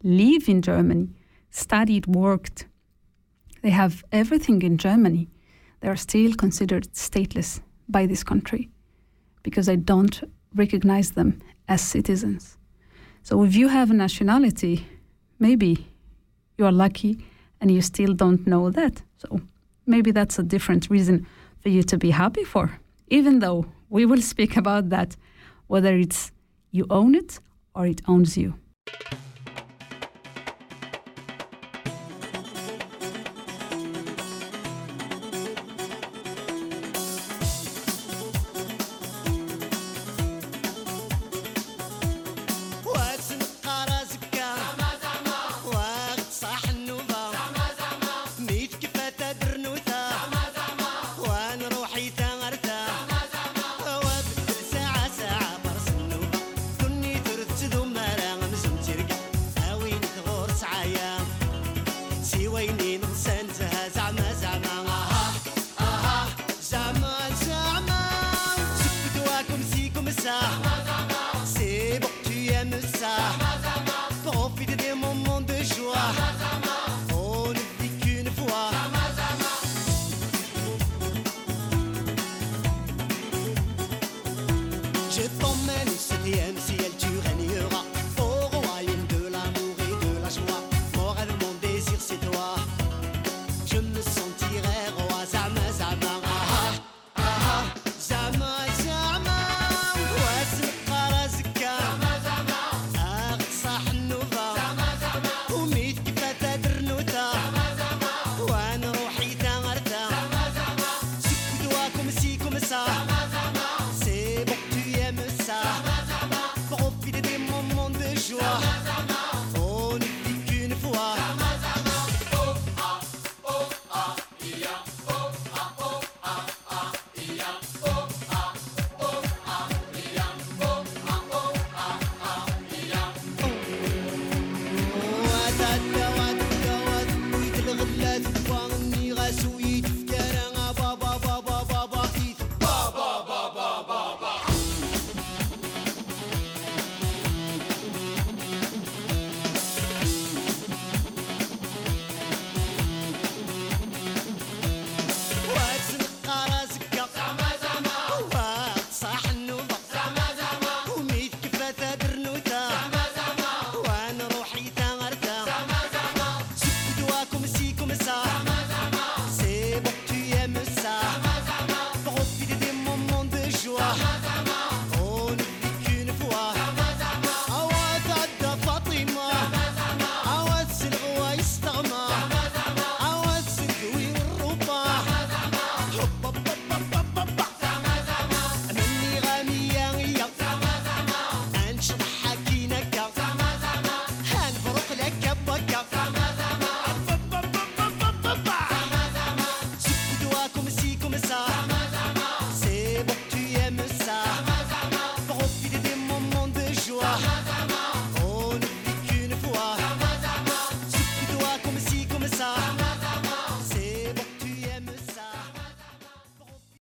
live 0.03 0.49
in 0.49 0.61
Germany, 0.61 1.09
studied, 1.51 2.07
worked, 2.07 2.67
they 3.63 3.71
have 3.71 4.05
everything 4.13 4.61
in 4.61 4.77
Germany, 4.77 5.29
they 5.81 5.89
are 5.89 5.97
still 5.97 6.35
considered 6.35 6.87
stateless 6.93 7.61
by 7.89 8.05
this 8.05 8.23
country 8.23 8.69
because 9.43 9.67
they 9.67 9.77
don't 9.77 10.23
recognize 10.55 11.13
them 11.13 11.41
as 11.68 11.80
citizens. 11.80 12.56
So 13.23 13.42
if 13.42 13.54
you 13.54 13.68
have 13.68 13.90
a 13.90 13.94
nationality, 13.94 14.87
maybe 15.38 15.87
you 16.59 16.66
are 16.66 16.73
lucky 16.73 17.25
and 17.61 17.71
you 17.71 17.80
still 17.80 18.12
don't 18.12 18.47
know 18.47 18.71
that. 18.71 19.02
So 19.16 19.40
maybe 19.87 20.11
that's 20.11 20.38
a 20.38 20.42
different 20.42 20.90
reason 20.90 21.26
for 21.61 21.71
you 21.71 21.83
to 21.85 21.97
be 21.97 22.11
happy 22.11 22.44
for, 22.44 22.78
even 23.09 23.38
though 23.38 23.66
we 23.88 24.05
will 24.05 24.22
speak 24.33 24.57
about 24.57 24.90
that, 24.90 25.16
whether 25.66 25.96
it's 25.96 26.33
you 26.70 26.87
own 26.90 27.14
it 27.14 27.40
or 27.74 27.87
it 27.87 28.03
owns 28.07 28.37
you. 28.37 28.55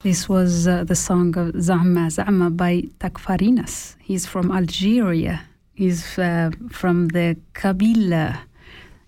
This 0.05 0.29
was 0.29 0.69
uh, 0.69 0.85
the 0.85 0.95
song 0.95 1.35
of 1.39 1.59
Zama 1.63 2.11
Zama 2.11 2.51
by 2.51 2.83
Takfarinas. 3.01 3.97
He's 4.03 4.27
from 4.27 4.53
Algeria. 4.53 5.41
He's 5.73 6.19
uh, 6.19 6.51
from 6.71 7.09
the 7.09 7.39
Kabila 7.55 8.39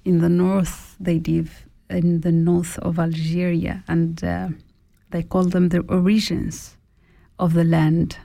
in 0.07 0.21
the 0.23 0.31
north. 0.31 0.97
They 0.99 1.19
live 1.19 1.67
in 1.91 2.23
the 2.23 2.33
north 2.33 2.79
of 2.79 2.99
Algeria, 2.99 3.85
and 3.87 4.25
uh, 4.25 4.49
they 5.11 5.23
call 5.23 5.45
them 5.45 5.69
the 5.69 5.81
origins 5.81 6.79
of 7.39 7.53
the 7.53 7.65
land 7.65 8.17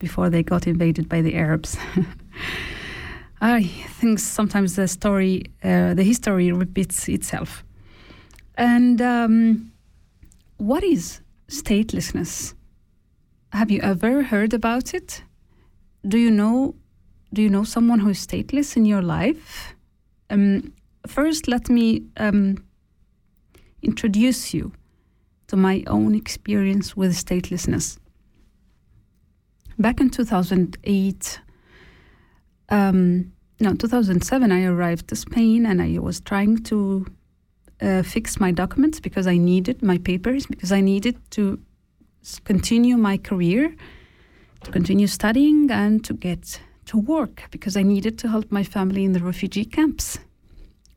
before 0.00 0.28
they 0.30 0.42
got 0.42 0.66
invaded 0.66 1.08
by 1.08 1.22
the 1.22 1.36
Arabs. 1.36 1.76
I 3.40 3.62
think 4.00 4.18
sometimes 4.18 4.74
the 4.74 4.88
story, 4.88 5.44
uh, 5.62 5.94
the 5.94 6.02
history 6.02 6.50
repeats 6.50 7.08
itself. 7.08 7.62
And 8.56 9.00
um, 9.00 9.70
what 10.56 10.82
is 10.82 11.20
statelessness. 11.50 12.54
Have 13.52 13.70
you 13.70 13.80
ever 13.82 14.22
heard 14.22 14.54
about 14.54 14.94
it? 14.94 15.24
Do 16.06 16.16
you 16.16 16.30
know 16.30 16.74
do 17.32 17.42
you 17.42 17.48
know 17.48 17.62
someone 17.64 18.00
who 18.00 18.10
is 18.10 18.26
stateless 18.26 18.76
in 18.76 18.84
your 18.84 19.02
life? 19.02 19.74
Um, 20.30 20.72
first, 21.06 21.46
let 21.46 21.68
me 21.68 22.06
um, 22.16 22.64
introduce 23.82 24.52
you 24.52 24.72
to 25.46 25.56
my 25.56 25.84
own 25.86 26.14
experience 26.16 26.96
with 26.96 27.12
statelessness. 27.12 27.98
Back 29.78 30.00
in 30.00 30.10
2008, 30.10 31.40
um, 32.68 33.32
no, 33.60 33.74
2007, 33.74 34.50
I 34.50 34.64
arrived 34.64 35.08
to 35.08 35.16
Spain 35.16 35.66
and 35.66 35.80
I 35.80 35.98
was 36.00 36.20
trying 36.20 36.64
to 36.64 37.06
uh, 37.82 38.02
fix 38.02 38.38
my 38.38 38.50
documents 38.52 39.00
because 39.00 39.26
I 39.26 39.36
needed 39.36 39.82
my 39.82 39.98
papers, 39.98 40.46
because 40.46 40.72
I 40.72 40.80
needed 40.80 41.16
to 41.30 41.58
continue 42.44 42.96
my 42.96 43.16
career, 43.16 43.74
to 44.64 44.70
continue 44.70 45.06
studying, 45.06 45.70
and 45.70 46.04
to 46.04 46.14
get 46.14 46.60
to 46.86 46.98
work 46.98 47.44
because 47.50 47.76
I 47.76 47.82
needed 47.82 48.18
to 48.18 48.28
help 48.28 48.50
my 48.50 48.64
family 48.64 49.04
in 49.04 49.12
the 49.12 49.20
refugee 49.20 49.64
camps. 49.64 50.18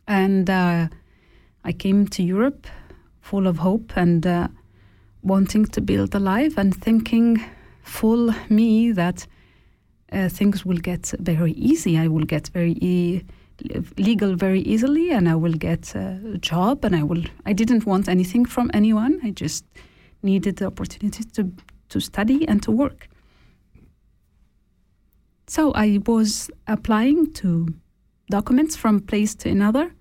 And 0.07 0.49
uh, 0.49 0.87
I 1.63 1.71
came 1.71 2.07
to 2.07 2.23
Europe 2.23 2.67
full 3.21 3.47
of 3.47 3.57
hope 3.59 3.93
and 3.95 4.25
uh, 4.25 4.47
wanting 5.21 5.65
to 5.65 5.81
build 5.81 6.13
a 6.15 6.19
life 6.19 6.57
and 6.57 6.75
thinking 6.75 7.43
full 7.83 8.33
me 8.49 8.91
that 8.91 9.27
uh, 10.11 10.29
things 10.29 10.65
will 10.65 10.77
get 10.77 11.13
very 11.19 11.53
easy. 11.53 11.97
I 11.97 12.07
will 12.07 12.25
get 12.25 12.49
very 12.49 12.75
e- 12.81 13.23
legal 13.97 14.35
very 14.35 14.61
easily, 14.61 15.11
and 15.11 15.27
I 15.29 15.35
will 15.35 15.53
get 15.53 15.95
a 15.95 16.37
job. 16.39 16.85
And 16.85 16.95
I 16.95 17.03
will. 17.03 17.23
I 17.45 17.53
didn't 17.53 17.85
want 17.85 18.07
anything 18.07 18.45
from 18.45 18.69
anyone. 18.73 19.19
I 19.23 19.31
just 19.31 19.65
needed 20.21 20.57
the 20.57 20.65
opportunity 20.65 21.23
to 21.23 21.51
to 21.89 21.99
study 21.99 22.47
and 22.47 22.61
to 22.63 22.71
work. 22.71 23.07
So 25.47 25.71
I 25.73 25.99
was 26.07 26.49
applying 26.67 27.33
to 27.33 27.67
documents 28.29 28.75
from 28.75 29.01
place 29.01 29.35
to 29.35 29.49
another, 29.49 29.93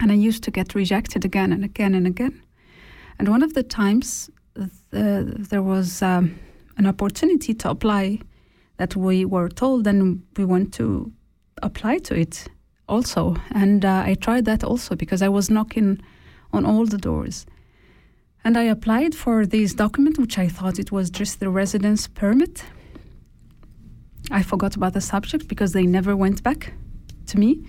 and 0.00 0.10
I 0.10 0.14
used 0.14 0.42
to 0.44 0.50
get 0.50 0.74
rejected 0.74 1.24
again 1.24 1.52
and 1.52 1.64
again 1.64 1.94
and 1.94 2.06
again. 2.06 2.42
And 3.18 3.28
one 3.28 3.42
of 3.42 3.52
the 3.52 3.62
times, 3.62 4.30
the, 4.90 5.36
there 5.50 5.62
was 5.62 6.02
um, 6.02 6.38
an 6.76 6.86
opportunity 6.86 7.54
to 7.54 7.70
apply 7.70 8.20
that 8.78 8.96
we 8.96 9.24
were 9.24 9.48
told, 9.48 9.86
and 9.86 10.22
we 10.36 10.44
went 10.44 10.72
to 10.74 11.12
apply 11.62 11.98
to 11.98 12.14
it 12.14 12.48
also. 12.88 13.36
And 13.50 13.84
uh, 13.84 14.02
I 14.06 14.14
tried 14.14 14.44
that 14.46 14.64
also 14.64 14.96
because 14.96 15.22
I 15.22 15.28
was 15.28 15.50
knocking 15.50 16.00
on 16.52 16.64
all 16.64 16.86
the 16.86 16.98
doors. 16.98 17.46
And 18.44 18.56
I 18.56 18.62
applied 18.62 19.14
for 19.14 19.44
this 19.44 19.74
document, 19.74 20.18
which 20.18 20.38
I 20.38 20.48
thought 20.48 20.78
it 20.78 20.92
was 20.92 21.10
just 21.10 21.40
the 21.40 21.50
residence 21.50 22.06
permit. 22.08 22.64
I 24.30 24.42
forgot 24.42 24.76
about 24.76 24.94
the 24.94 25.00
subject 25.00 25.48
because 25.48 25.72
they 25.72 25.86
never 25.86 26.16
went 26.16 26.42
back 26.42 26.72
to 27.26 27.38
me. 27.38 27.64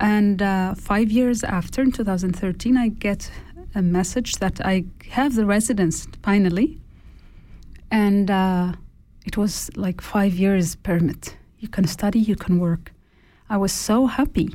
And 0.00 0.40
uh, 0.40 0.74
five 0.74 1.10
years 1.10 1.42
after, 1.42 1.82
in 1.82 1.92
2013, 1.92 2.76
I 2.76 2.88
get 2.88 3.30
a 3.74 3.82
message 3.82 4.34
that 4.36 4.60
I 4.64 4.84
have 5.10 5.34
the 5.34 5.44
residence 5.44 6.06
finally. 6.22 6.80
And 7.90 8.30
uh, 8.30 8.72
it 9.26 9.36
was 9.36 9.70
like 9.76 10.00
five 10.00 10.34
years 10.34 10.76
permit. 10.76 11.36
You 11.58 11.68
can 11.68 11.86
study, 11.86 12.20
you 12.20 12.36
can 12.36 12.58
work. 12.58 12.92
I 13.50 13.56
was 13.56 13.72
so 13.72 14.06
happy. 14.06 14.54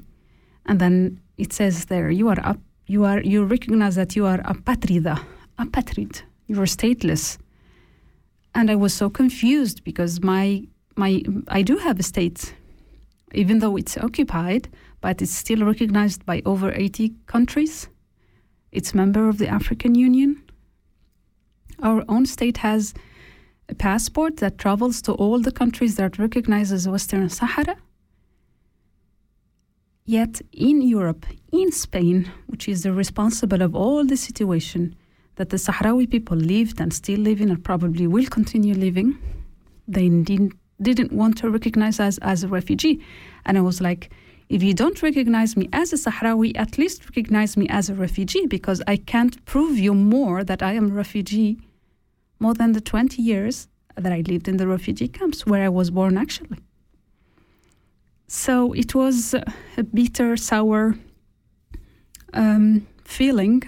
And 0.65 0.79
then 0.79 1.19
it 1.37 1.51
says 1.53 1.85
there, 1.85 2.09
you 2.09 2.29
are 2.29 2.39
up, 2.43 2.59
you 2.87 3.05
are 3.05 3.21
you 3.21 3.43
recognize 3.43 3.95
that 3.95 4.15
you 4.15 4.25
are 4.25 4.39
apatrida, 4.39 5.19
apatrid. 5.59 6.21
You 6.47 6.61
are 6.61 6.65
stateless. 6.65 7.37
And 8.55 8.69
I 8.69 8.75
was 8.75 8.93
so 8.93 9.09
confused 9.09 9.83
because 9.83 10.21
my 10.21 10.63
my 10.95 11.23
I 11.47 11.61
do 11.63 11.77
have 11.77 11.99
a 11.99 12.03
state, 12.03 12.53
even 13.33 13.59
though 13.59 13.75
it's 13.77 13.97
occupied, 13.97 14.69
but 15.01 15.21
it's 15.21 15.35
still 15.35 15.65
recognized 15.65 16.25
by 16.25 16.41
over 16.45 16.71
80 16.71 17.13
countries. 17.25 17.89
It's 18.71 18.93
member 18.93 19.27
of 19.29 19.37
the 19.37 19.47
African 19.47 19.95
Union. 19.95 20.41
Our 21.79 22.03
own 22.07 22.25
state 22.25 22.57
has 22.57 22.93
a 23.69 23.75
passport 23.75 24.37
that 24.37 24.57
travels 24.57 25.01
to 25.03 25.13
all 25.13 25.39
the 25.39 25.51
countries 25.51 25.95
that 25.95 26.19
recognizes 26.19 26.87
Western 26.87 27.29
Sahara. 27.29 27.75
Yet 30.05 30.41
in 30.51 30.81
Europe, 30.81 31.25
in 31.51 31.71
Spain, 31.71 32.29
which 32.47 32.67
is 32.67 32.83
the 32.83 32.91
responsible 32.91 33.61
of 33.61 33.73
all 33.73 34.05
the 34.05 34.17
situation 34.17 34.95
that 35.35 35.49
the 35.49 35.57
Sahrawi 35.57 36.09
people 36.09 36.35
lived 36.35 36.81
and 36.81 36.93
still 36.93 37.19
live 37.19 37.39
in 37.39 37.49
and 37.49 37.63
probably 37.63 38.05
will 38.05 38.25
continue 38.25 38.75
living, 38.75 39.17
they 39.87 40.09
didn't, 40.09 40.53
didn't 40.81 41.13
want 41.13 41.37
to 41.37 41.49
recognize 41.49 42.01
us 42.01 42.17
as 42.21 42.43
a 42.43 42.49
refugee. 42.49 43.01
And 43.45 43.57
I 43.57 43.61
was 43.61 43.79
like, 43.79 44.11
if 44.49 44.61
you 44.61 44.73
don't 44.73 45.01
recognize 45.01 45.55
me 45.55 45.69
as 45.71 45.93
a 45.93 45.95
Sahrawi, 45.95 46.51
at 46.57 46.77
least 46.77 47.05
recognize 47.05 47.55
me 47.55 47.67
as 47.69 47.89
a 47.89 47.95
refugee 47.95 48.45
because 48.45 48.81
I 48.85 48.97
can't 48.97 49.43
prove 49.45 49.79
you 49.79 49.93
more 49.93 50.43
that 50.43 50.61
I 50.61 50.73
am 50.73 50.91
a 50.91 50.93
refugee 50.93 51.59
more 52.39 52.53
than 52.53 52.73
the 52.73 52.81
20 52.81 53.21
years 53.21 53.69
that 53.95 54.11
I 54.11 54.21
lived 54.27 54.49
in 54.49 54.57
the 54.57 54.67
refugee 54.67 55.07
camps 55.07 55.45
where 55.45 55.63
I 55.63 55.69
was 55.69 55.91
born 55.91 56.17
actually. 56.17 56.59
So 58.27 58.73
it 58.73 58.95
was 58.95 59.33
a 59.33 59.83
bitter, 59.83 60.37
sour 60.37 60.95
um, 62.33 62.87
feeling 63.03 63.63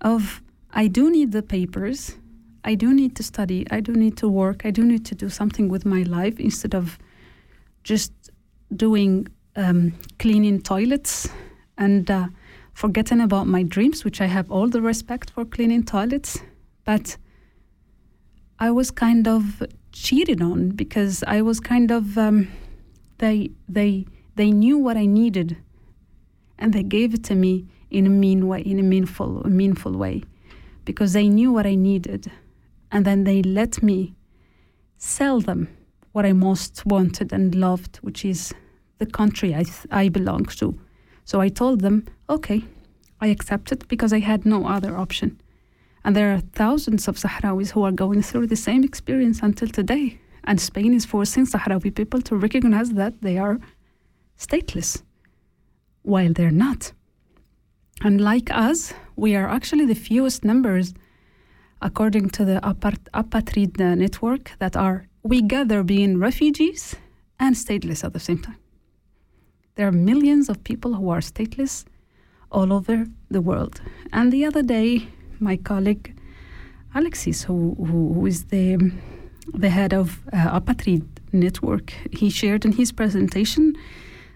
of 0.00 0.42
I 0.72 0.86
do 0.86 1.10
need 1.10 1.32
the 1.32 1.42
papers, 1.42 2.16
I 2.64 2.74
do 2.74 2.92
need 2.92 3.16
to 3.16 3.22
study, 3.22 3.66
I 3.70 3.80
do 3.80 3.92
need 3.92 4.16
to 4.18 4.28
work, 4.28 4.64
I 4.64 4.70
do 4.70 4.84
need 4.84 5.04
to 5.06 5.14
do 5.14 5.28
something 5.28 5.68
with 5.68 5.84
my 5.84 6.02
life 6.02 6.38
instead 6.38 6.74
of 6.74 6.98
just 7.82 8.12
doing 8.74 9.26
um, 9.56 9.94
cleaning 10.18 10.60
toilets 10.62 11.28
and 11.78 12.10
uh, 12.10 12.28
forgetting 12.74 13.20
about 13.20 13.46
my 13.46 13.62
dreams, 13.62 14.04
which 14.04 14.20
I 14.20 14.26
have 14.26 14.50
all 14.50 14.68
the 14.68 14.80
respect 14.80 15.30
for 15.30 15.44
cleaning 15.44 15.84
toilets. 15.84 16.38
But 16.84 17.16
I 18.58 18.70
was 18.70 18.90
kind 18.90 19.26
of 19.26 19.62
cheated 19.92 20.42
on 20.42 20.70
because 20.70 21.24
I 21.26 21.42
was 21.42 21.60
kind 21.60 21.90
of 21.90 22.16
um, 22.18 22.48
they 23.20 23.50
they 23.68 24.06
they 24.36 24.50
knew 24.50 24.76
what 24.78 24.96
I 24.96 25.06
needed, 25.06 25.56
and 26.58 26.72
they 26.72 26.82
gave 26.82 27.14
it 27.14 27.24
to 27.24 27.34
me 27.34 27.66
in 27.90 28.06
a 28.06 28.10
mean 28.10 28.48
way, 28.48 28.60
in 28.62 28.78
a 28.78 28.82
meanful 28.82 29.42
a 29.42 29.48
meanful 29.48 29.92
way, 29.92 30.22
because 30.84 31.12
they 31.12 31.28
knew 31.28 31.52
what 31.52 31.66
I 31.66 31.76
needed, 31.76 32.30
and 32.90 33.04
then 33.04 33.24
they 33.24 33.42
let 33.42 33.82
me 33.82 34.14
sell 34.98 35.40
them 35.40 35.68
what 36.12 36.26
I 36.26 36.32
most 36.32 36.84
wanted 36.84 37.32
and 37.32 37.54
loved, 37.54 37.96
which 38.02 38.24
is 38.24 38.52
the 38.98 39.06
country 39.06 39.54
I 39.54 39.64
th- 39.64 39.86
I 39.90 40.08
belong 40.08 40.46
to. 40.60 40.74
So 41.24 41.40
I 41.40 41.48
told 41.48 41.80
them, 41.80 42.06
okay, 42.28 42.64
I 43.20 43.28
accept 43.28 43.72
it 43.72 43.86
because 43.88 44.12
I 44.12 44.20
had 44.20 44.44
no 44.44 44.66
other 44.66 44.96
option. 44.96 45.40
And 46.04 46.16
there 46.16 46.32
are 46.34 46.40
thousands 46.40 47.08
of 47.08 47.16
Sahrawis 47.16 47.70
who 47.70 47.84
are 47.84 47.92
going 47.92 48.22
through 48.22 48.46
the 48.48 48.56
same 48.56 48.82
experience 48.84 49.40
until 49.42 49.68
today. 49.68 50.19
And 50.44 50.60
Spain 50.60 50.94
is 50.94 51.04
forcing 51.04 51.46
Sahrawi 51.46 51.94
people 51.94 52.20
to 52.22 52.36
recognize 52.36 52.90
that 52.92 53.20
they 53.20 53.38
are 53.38 53.58
stateless, 54.38 55.02
while 56.02 56.32
they're 56.32 56.50
not. 56.50 56.92
And 58.02 58.20
like 58.20 58.50
us, 58.50 58.94
we 59.16 59.36
are 59.36 59.48
actually 59.48 59.86
the 59.86 59.94
fewest 59.94 60.44
numbers, 60.44 60.94
according 61.82 62.30
to 62.30 62.44
the 62.44 62.60
Apatrid 62.62 63.80
uh, 63.80 63.94
network, 63.94 64.52
that 64.58 64.76
are 64.76 65.06
we 65.22 65.42
gather 65.42 65.82
being 65.82 66.18
refugees 66.18 66.96
and 67.38 67.54
stateless 67.54 68.02
at 68.04 68.12
the 68.14 68.20
same 68.20 68.38
time. 68.38 68.56
There 69.74 69.86
are 69.86 69.92
millions 69.92 70.48
of 70.48 70.64
people 70.64 70.94
who 70.94 71.10
are 71.10 71.20
stateless 71.20 71.84
all 72.50 72.72
over 72.72 73.06
the 73.30 73.40
world. 73.40 73.80
And 74.12 74.32
the 74.32 74.44
other 74.44 74.62
day, 74.62 75.08
my 75.38 75.56
colleague 75.56 76.16
Alexis, 76.94 77.44
who, 77.44 77.76
who 77.78 78.26
is 78.26 78.46
the, 78.46 78.92
the 79.54 79.70
head 79.70 79.92
of 79.92 80.20
uh, 80.32 80.60
Apatrid 80.60 81.06
Network, 81.32 81.92
he 82.12 82.30
shared 82.30 82.64
in 82.64 82.72
his 82.72 82.92
presentation 82.92 83.74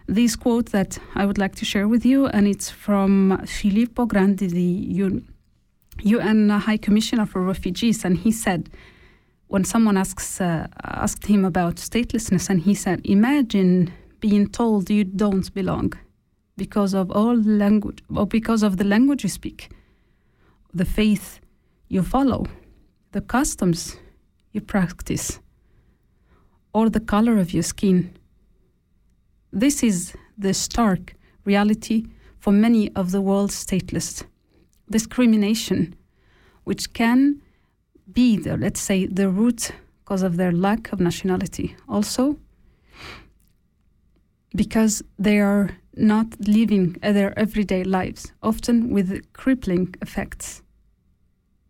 this 0.07 0.37
quote 0.37 0.70
that 0.72 0.98
I 1.14 1.24
would 1.27 1.38
like 1.38 1.55
to 1.57 1.64
share 1.64 1.88
with 1.88 2.05
you, 2.05 2.27
and 2.27 2.46
it's 2.46 2.70
from 2.70 3.40
Filippo 3.46 4.07
Grandi, 4.07 4.46
the 4.46 5.22
UN, 6.03 6.50
High 6.50 6.77
Commissioner 6.77 7.27
for 7.27 7.42
Refugees, 7.42 8.05
and 8.05 8.18
he 8.18 8.31
said, 8.31 8.68
when 9.48 9.64
someone 9.64 9.96
asks 9.96 10.40
uh, 10.40 10.66
asked 10.83 11.27
him 11.27 11.44
about 11.44 11.77
statelessness, 11.77 12.50
and 12.50 12.61
he 12.61 12.74
said, 12.74 13.00
"Imagine 13.05 13.92
being 14.20 14.48
told 14.48 14.90
you 14.90 15.05
don't 15.05 15.53
belong 15.55 15.92
because 16.57 16.94
of 16.94 17.11
all 17.11 17.37
language, 17.37 18.03
or 18.14 18.27
because 18.27 18.62
of 18.62 18.77
the 18.77 18.85
language 18.85 19.22
you 19.22 19.29
speak, 19.29 19.70
the 20.72 20.85
faith 20.85 21.40
you 21.88 22.03
follow, 22.03 22.46
the 23.12 23.20
customs 23.20 23.96
you 24.55 24.62
practice, 24.62 25.40
or 26.73 26.88
the 26.88 27.01
color 27.01 27.38
of 27.38 27.53
your 27.53 27.64
skin." 27.64 28.11
This 29.53 29.83
is 29.83 30.14
the 30.38 30.55
stark 30.55 31.14
reality 31.45 32.07
for 32.38 32.53
many 32.53 32.90
of 32.95 33.11
the 33.11 33.21
world's 33.21 33.55
stateless. 33.55 34.25
Discrimination, 34.90 35.95
which 36.64 36.93
can 36.93 37.40
be 38.12 38.37
the, 38.37 38.57
let's 38.57 38.81
say, 38.81 39.07
the 39.07 39.29
root 39.29 39.73
cause 40.05 40.23
of 40.23 40.37
their 40.37 40.53
lack 40.53 40.93
of 40.93 41.01
nationality. 41.01 41.77
Also, 41.88 42.38
because 44.55 45.03
they 45.19 45.40
are 45.40 45.71
not 45.97 46.27
living 46.40 46.97
their 47.01 47.33
everyday 47.38 47.85
lives, 47.85 48.33
often 48.43 48.90
with 48.90 49.23
crippling 49.33 49.95
effects. 50.03 50.62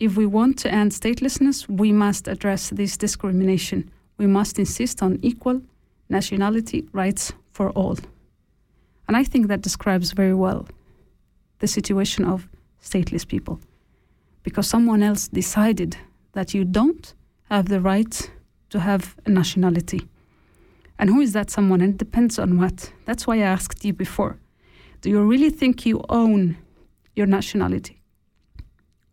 If 0.01 0.17
we 0.17 0.27
want 0.27 0.59
to 0.59 0.73
end 0.73 0.91
statelessness, 0.91 1.69
we 1.69 1.93
must 1.93 2.27
address 2.27 2.71
this 2.71 2.97
discrimination. 2.97 3.91
We 4.19 4.27
must 4.27 4.59
insist 4.59 5.03
on 5.03 5.19
equal 5.23 5.63
nationality 6.09 6.89
rights 6.93 7.33
for 7.53 7.71
all. 7.71 7.97
And 9.07 9.17
I 9.17 9.25
think 9.25 9.49
that 9.49 9.63
describes 9.63 10.13
very 10.13 10.35
well 10.35 10.67
the 11.61 11.69
situation 11.69 12.25
of 12.25 12.49
stateless 12.83 13.27
people. 13.27 13.61
Because 14.43 14.67
someone 14.67 15.03
else 15.03 15.29
decided 15.29 15.97
that 16.33 16.55
you 16.55 16.65
don't 16.65 17.15
have 17.49 17.69
the 17.69 17.81
right 17.81 18.31
to 18.71 18.81
have 18.81 19.15
a 19.25 19.31
nationality. 19.31 20.09
And 20.99 21.09
who 21.11 21.21
is 21.21 21.33
that 21.33 21.51
someone? 21.51 21.81
And 21.81 21.95
it 21.95 21.99
depends 21.99 22.39
on 22.39 22.59
what. 22.59 22.93
That's 23.05 23.27
why 23.27 23.37
I 23.37 23.43
asked 23.43 23.85
you 23.85 23.93
before. 23.93 24.39
Do 25.01 25.11
you 25.11 25.23
really 25.23 25.51
think 25.51 25.87
you 25.87 26.05
own 26.09 26.57
your 27.15 27.27
nationality? 27.27 28.01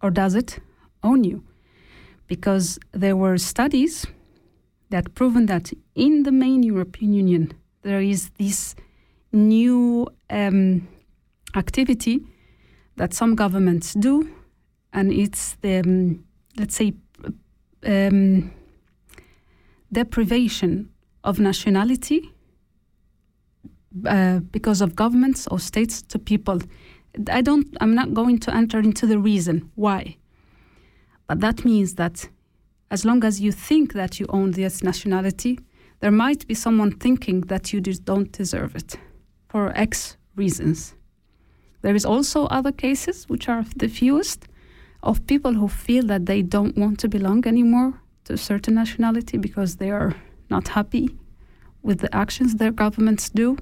Or 0.01 0.09
does 0.09 0.35
it 0.35 0.59
own 1.03 1.23
you? 1.23 1.43
Because 2.27 2.79
there 2.91 3.15
were 3.15 3.37
studies 3.37 4.05
that 4.89 5.15
proven 5.15 5.45
that 5.47 5.71
in 5.95 6.23
the 6.23 6.31
main 6.31 6.63
European 6.63 7.13
Union 7.13 7.53
there 7.81 8.01
is 8.01 8.29
this 8.37 8.75
new 9.31 10.07
um, 10.29 10.87
activity 11.55 12.21
that 12.97 13.13
some 13.13 13.35
governments 13.35 13.93
do, 13.93 14.29
and 14.93 15.11
it's 15.11 15.55
the 15.61 15.79
um, 15.79 16.23
let's 16.57 16.75
say 16.75 16.93
um, 17.85 18.51
deprivation 19.91 20.89
of 21.23 21.39
nationality 21.39 22.29
uh, 24.05 24.39
because 24.39 24.81
of 24.81 24.95
governments 24.95 25.47
or 25.47 25.59
states 25.59 26.01
to 26.01 26.19
people. 26.19 26.59
I 27.29 27.41
don't. 27.41 27.67
I'm 27.81 27.95
not 27.95 28.13
going 28.13 28.39
to 28.39 28.55
enter 28.55 28.79
into 28.79 29.07
the 29.07 29.19
reason 29.19 29.71
why, 29.75 30.17
but 31.31 31.39
that 31.39 31.63
means 31.63 31.95
that 31.95 32.27
as 32.89 33.05
long 33.05 33.23
as 33.23 33.39
you 33.39 33.53
think 33.53 33.93
that 33.93 34.19
you 34.19 34.25
own 34.27 34.51
this 34.51 34.83
nationality, 34.83 35.57
there 36.01 36.11
might 36.11 36.45
be 36.45 36.53
someone 36.53 36.91
thinking 36.91 37.39
that 37.51 37.71
you 37.71 37.79
don't 37.79 38.33
deserve 38.33 38.75
it 38.75 38.97
for 39.47 39.71
X 39.73 40.17
reasons. 40.35 40.93
There 41.83 41.95
is 41.95 42.03
also 42.03 42.47
other 42.47 42.73
cases, 42.73 43.29
which 43.29 43.47
are 43.47 43.63
the 43.77 43.87
fewest, 43.87 44.49
of 45.03 45.25
people 45.25 45.53
who 45.53 45.69
feel 45.69 46.05
that 46.07 46.25
they 46.25 46.41
don't 46.41 46.77
want 46.77 46.99
to 46.99 47.07
belong 47.07 47.47
anymore 47.47 47.93
to 48.25 48.33
a 48.33 48.37
certain 48.37 48.73
nationality 48.75 49.37
because 49.37 49.77
they 49.77 49.89
are 49.89 50.13
not 50.49 50.67
happy 50.67 51.15
with 51.81 51.99
the 51.99 52.13
actions 52.13 52.55
their 52.55 52.71
governments 52.71 53.29
do. 53.29 53.57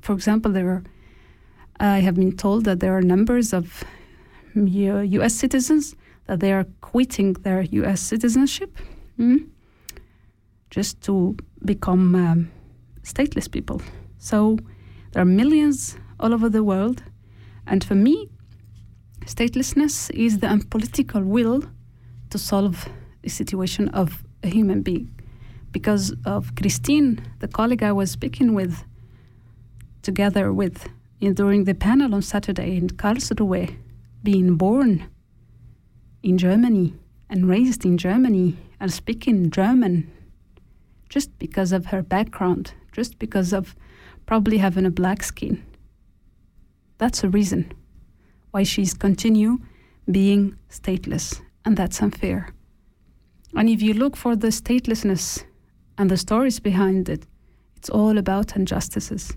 For 0.00 0.14
example, 0.14 0.50
there 0.50 0.70
are, 0.70 0.82
I 1.78 1.98
have 1.98 2.14
been 2.14 2.38
told 2.38 2.64
that 2.64 2.80
there 2.80 2.96
are 2.96 3.02
numbers 3.02 3.52
of 3.52 3.84
uh, 4.56 4.62
U.S. 4.62 5.34
citizens 5.34 5.94
that 6.26 6.40
they 6.40 6.52
are 6.52 6.66
quitting 6.80 7.34
their 7.34 7.62
U.S. 7.62 8.00
citizenship 8.00 8.76
mm, 9.18 9.48
just 10.70 11.00
to 11.02 11.36
become 11.64 12.14
um, 12.14 12.50
stateless 13.02 13.50
people. 13.50 13.82
So 14.18 14.58
there 15.12 15.22
are 15.22 15.26
millions 15.26 15.96
all 16.20 16.32
over 16.32 16.48
the 16.48 16.64
world, 16.64 17.02
and 17.66 17.82
for 17.84 17.94
me, 17.94 18.28
statelessness 19.26 20.10
is 20.10 20.38
the 20.38 20.50
unpolitical 20.50 21.22
will 21.22 21.64
to 22.30 22.38
solve 22.38 22.88
the 23.22 23.28
situation 23.28 23.88
of 23.88 24.24
a 24.42 24.48
human 24.48 24.82
being. 24.82 25.10
Because 25.70 26.14
of 26.24 26.54
Christine, 26.54 27.24
the 27.40 27.48
colleague 27.48 27.82
I 27.82 27.92
was 27.92 28.10
speaking 28.10 28.54
with, 28.54 28.84
together 30.02 30.52
with 30.52 30.88
in, 31.20 31.34
during 31.34 31.64
the 31.64 31.74
panel 31.74 32.14
on 32.14 32.22
Saturday 32.22 32.76
in 32.76 32.88
Karlsruhe, 32.88 33.76
being 34.22 34.56
born 34.56 35.08
in 36.22 36.38
Germany 36.38 36.94
and 37.28 37.48
raised 37.48 37.84
in 37.84 37.98
Germany 37.98 38.56
and 38.78 38.92
speaking 38.92 39.50
German 39.50 40.10
just 41.08 41.36
because 41.38 41.72
of 41.72 41.86
her 41.86 42.02
background, 42.02 42.72
just 42.92 43.18
because 43.18 43.52
of 43.52 43.74
probably 44.26 44.58
having 44.58 44.86
a 44.86 44.90
black 44.90 45.22
skin. 45.22 45.62
That's 46.98 47.24
a 47.24 47.28
reason 47.28 47.72
why 48.50 48.62
she's 48.62 48.94
continue 48.94 49.58
being 50.10 50.56
stateless, 50.70 51.40
and 51.64 51.76
that's 51.76 52.02
unfair. 52.02 52.54
And 53.54 53.68
if 53.68 53.82
you 53.82 53.94
look 53.94 54.16
for 54.16 54.36
the 54.36 54.48
statelessness 54.48 55.44
and 55.98 56.10
the 56.10 56.16
stories 56.16 56.60
behind 56.60 57.08
it, 57.08 57.26
it's 57.76 57.90
all 57.90 58.18
about 58.18 58.56
injustices. 58.56 59.36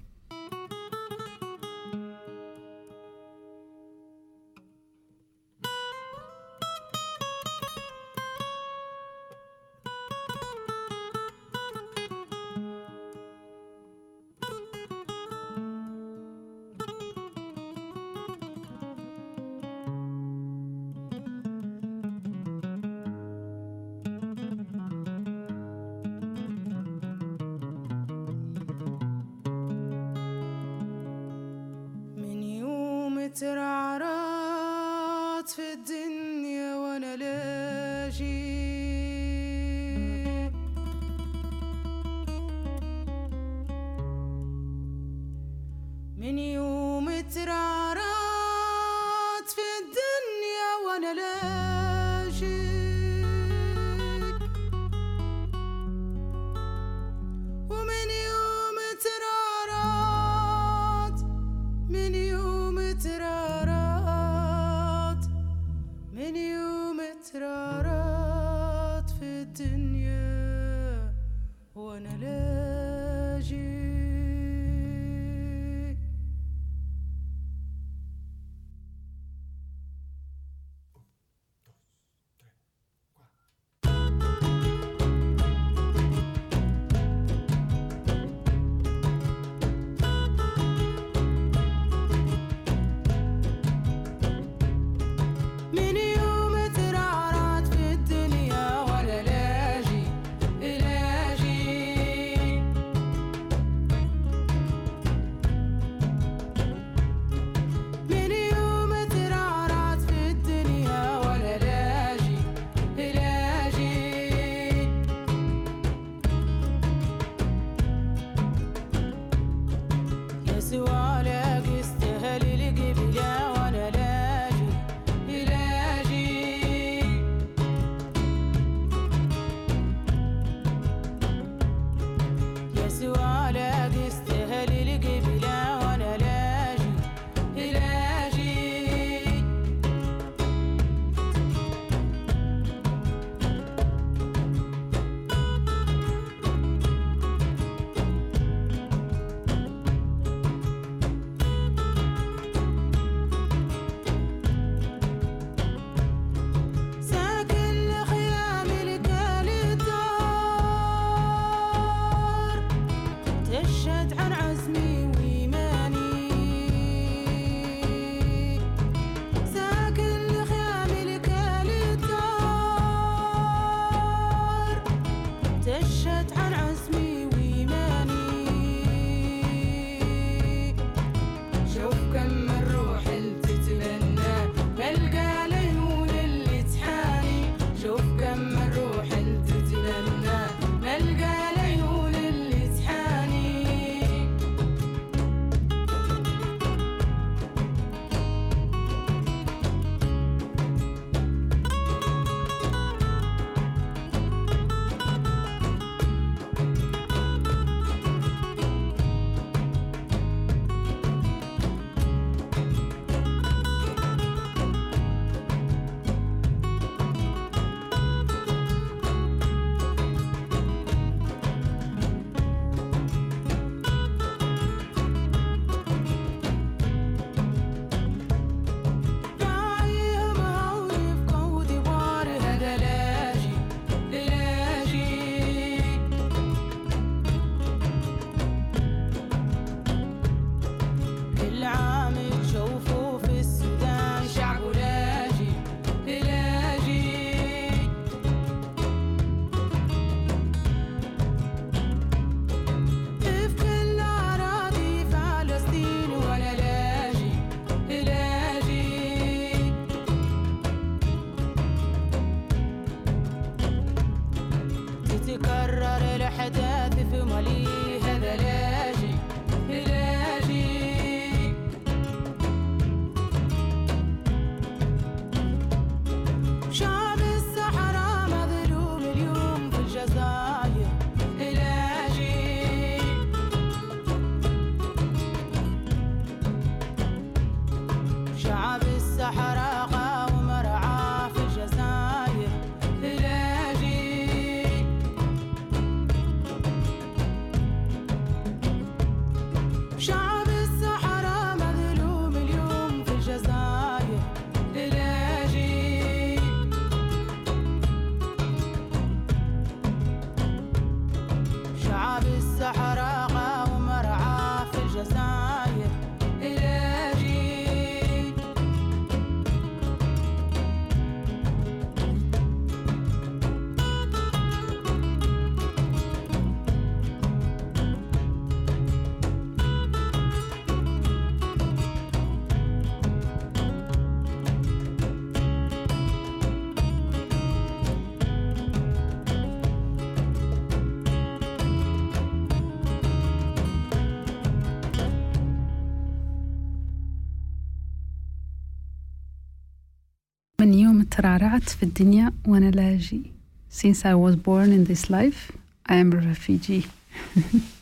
ترعرعت 351.14 351.68
في 351.68 351.82
الدنيا 351.82 352.32
وأنا 352.46 352.70
لاجي 352.70 353.22
Since 353.70 354.04
I 354.04 354.14
was 354.14 354.34
born 354.34 354.72
in 354.72 354.84
this 354.84 355.08
life, 355.10 355.52
I 355.86 355.94
am 355.94 356.12
a 356.12 356.16
refugee. 356.16 356.86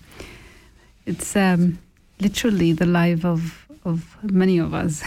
it's 1.06 1.34
um, 1.34 1.78
literally 2.20 2.72
the 2.72 2.84
life 2.86 3.24
of, 3.24 3.66
of 3.86 4.16
many 4.22 4.58
of 4.58 4.74
us. 4.74 5.02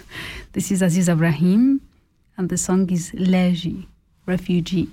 this 0.53 0.71
is 0.71 0.81
Aziz 0.81 1.09
Ibrahim, 1.09 1.81
and 2.37 2.47
the 2.47 2.57
song 2.57 2.89
is 2.89 3.11
Laji, 3.11 3.87
refugee. 4.25 4.87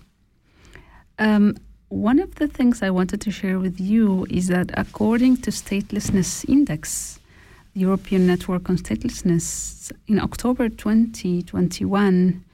Um, 1.20 1.57
one 1.89 2.18
of 2.18 2.34
the 2.34 2.49
things 2.49 2.82
I 2.82 2.91
wanted 2.91 3.20
to 3.22 3.30
share 3.30 3.59
with 3.59 3.80
you 3.80 4.26
is 4.28 4.49
that 4.49 4.70
according 4.74 5.39
to 5.39 5.51
Statelessness 5.51 6.49
Index, 6.49 7.18
the 7.74 7.80
European 7.80 8.26
Network 8.26 8.68
on 8.68 8.76
Statelessness, 8.76 9.93
in 10.07 10.18
October 10.18 10.68
2021, 10.68 12.45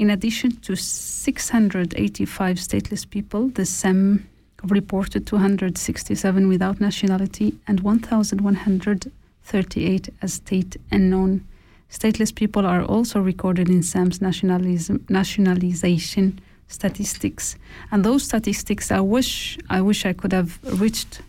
in 0.00 0.08
addition 0.08 0.56
to 0.62 0.74
685 0.76 2.56
stateless 2.56 3.04
people, 3.08 3.48
the 3.48 3.66
SEM 3.66 4.26
reported 4.64 5.26
267 5.26 6.48
without 6.48 6.80
nationality 6.80 7.54
and 7.68 7.80
1,138 7.80 10.08
as 10.22 10.32
state 10.32 10.78
unknown. 10.90 11.44
Stateless 11.90 12.34
people 12.34 12.64
are 12.64 12.82
also 12.82 13.20
recorded 13.20 13.68
in 13.68 13.82
SEM's 13.82 14.22
nationalization 14.22 16.40
statistics, 16.66 17.56
and 17.92 18.02
those 18.02 18.22
statistics, 18.22 18.90
I 18.90 19.00
wish 19.00 19.58
I 19.68 19.82
wish 19.82 20.06
I 20.06 20.14
could 20.14 20.32
have 20.32 20.58
reached 20.80 21.20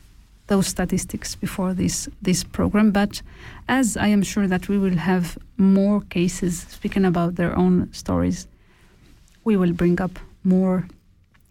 those 0.48 0.68
statistics 0.68 1.36
before 1.36 1.74
this 1.74 2.08
this 2.22 2.46
program. 2.46 2.92
But 2.92 3.22
as 3.68 3.98
I 3.98 4.08
am 4.08 4.24
sure 4.24 4.48
that 4.48 4.70
we 4.70 4.78
will 4.78 4.96
have 4.96 5.38
more 5.58 6.00
cases 6.10 6.66
speaking 6.70 7.04
about 7.06 7.36
their 7.36 7.54
own 7.58 7.92
stories, 7.92 8.48
we 9.44 9.58
will 9.58 9.74
bring 9.74 10.00
up 10.02 10.20
more 10.44 10.88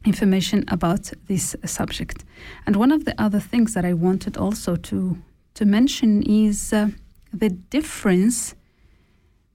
information 0.04 0.64
about 0.68 1.12
this 1.26 1.54
subject. 1.64 2.24
And 2.66 2.76
one 2.76 2.92
of 2.92 3.04
the 3.04 3.20
other 3.20 3.40
things 3.40 3.74
that 3.74 3.84
I 3.84 3.92
wanted 3.92 4.36
also 4.36 4.76
to 4.76 5.18
to 5.54 5.64
mention 5.64 6.22
is 6.22 6.72
uh, 6.72 6.88
the 7.32 7.50
difference 7.50 8.54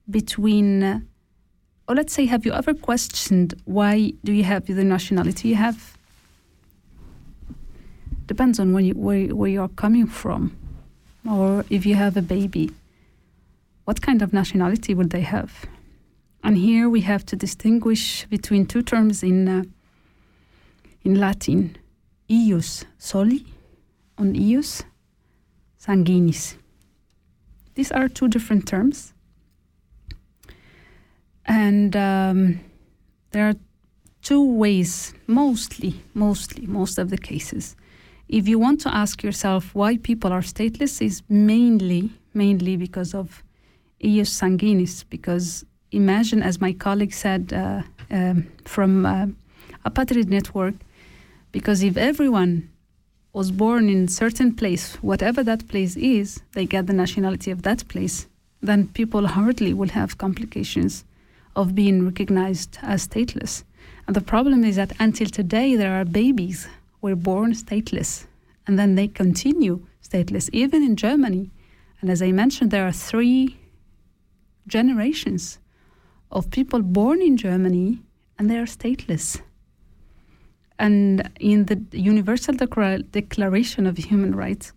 between 0.10 0.84
uh, 0.84 1.00
or 1.88 1.96
let's 1.96 2.14
say 2.14 2.26
have 2.26 2.46
you 2.46 2.54
ever 2.54 2.74
questioned 2.74 3.54
why 3.66 4.14
do 4.24 4.32
you 4.34 4.44
have 4.44 4.66
the 4.66 4.84
nationality 4.84 5.50
you 5.50 5.56
have? 5.56 5.98
Depends 8.28 8.60
on 8.60 8.74
when 8.74 8.86
you, 8.86 8.94
where, 8.94 9.28
where 9.36 9.50
you're 9.50 9.68
coming 9.70 10.08
from. 10.08 10.58
Or 11.30 11.64
if 11.70 11.86
you 11.86 11.96
have 11.96 12.18
a 12.18 12.22
baby 12.22 12.72
what 13.86 14.02
kind 14.02 14.22
of 14.22 14.34
nationality 14.34 14.94
would 14.94 15.12
they 15.12 15.22
have 15.22 15.66
and 16.46 16.60
here 16.60 16.88
we 16.88 17.02
have 17.02 17.26
to 17.26 17.36
distinguish 17.36 18.28
between 18.28 18.68
two 18.68 18.84
terms 18.84 19.24
in 19.24 19.50
uh, 19.50 19.64
in 21.04 21.16
Latin, 21.16 21.76
ius 22.30 22.86
soli 23.00 23.46
and 24.20 24.36
ius 24.36 24.84
sanguinis. 25.80 26.56
These 27.74 27.92
are 27.92 28.08
two 28.08 28.28
different 28.28 28.68
terms, 28.68 29.14
and 31.46 31.96
um, 31.96 32.60
there 33.32 33.50
are 33.50 33.56
two 34.22 34.46
ways, 34.46 35.16
mostly, 35.26 35.96
mostly, 36.14 36.68
most 36.68 37.00
of 37.00 37.10
the 37.10 37.18
cases. 37.18 37.76
If 38.30 38.48
you 38.48 38.60
want 38.60 38.82
to 38.82 38.96
ask 38.96 39.24
yourself 39.24 39.74
why 39.74 39.98
people 39.98 40.32
are 40.32 40.42
stateless, 40.42 41.02
is 41.02 41.24
mainly, 41.28 42.12
mainly 42.36 42.78
because 42.78 43.16
of 43.16 43.44
ius 44.00 44.30
sanguinis, 44.30 45.04
because 45.10 45.66
imagine, 45.96 46.44
as 46.44 46.62
my 46.62 46.74
colleague 46.74 47.14
said 47.14 47.54
uh, 47.54 47.82
um, 48.12 48.48
from 48.66 49.06
uh, 49.06 49.28
Apatrid 49.86 50.28
Network, 50.28 50.76
because 51.52 51.84
if 51.84 51.98
everyone 51.98 52.70
was 53.34 53.52
born 53.52 53.90
in 53.90 54.08
certain 54.08 54.54
place, 54.54 54.96
whatever 55.02 55.44
that 55.44 55.68
place 55.68 55.96
is, 55.96 56.42
they 56.54 56.66
get 56.66 56.88
the 56.88 56.94
nationality 56.94 57.52
of 57.52 57.62
that 57.64 57.88
place, 57.88 58.28
then 58.62 58.88
people 58.88 59.28
hardly 59.28 59.74
will 59.74 59.90
have 59.90 60.18
complications 60.18 61.04
of 61.56 61.76
being 61.76 62.06
recognized 62.06 62.78
as 62.82 63.08
stateless. 63.08 63.64
And 64.08 64.16
the 64.16 64.22
problem 64.22 64.64
is 64.64 64.76
that 64.76 64.94
until 65.00 65.28
today, 65.28 65.76
there 65.76 65.94
are 66.00 66.06
babies 66.06 66.68
who 67.02 67.08
were 67.08 67.16
born 67.16 67.54
stateless, 67.54 68.26
and 68.68 68.78
then 68.80 68.96
they 68.96 69.08
continue 69.08 69.86
stateless, 70.04 70.50
even 70.54 70.84
in 70.84 70.96
Germany. 70.96 71.50
And 72.02 72.10
as 72.10 72.22
I 72.22 72.32
mentioned, 72.32 72.72
there 72.72 72.88
are 72.88 72.92
three 72.92 73.58
generations 74.68 75.60
of 76.36 76.52
people 76.52 76.82
born 76.82 77.22
in 77.22 77.38
Germany 77.38 78.00
and 78.38 78.52
they 78.52 78.58
are 78.58 78.66
stateless. 78.66 79.42
And 80.78 81.32
in 81.40 81.66
the 81.66 81.82
Universal 81.94 82.56
Declaration 82.56 83.88
of 83.88 83.98
Human 83.98 84.36
Rights, 84.36 84.74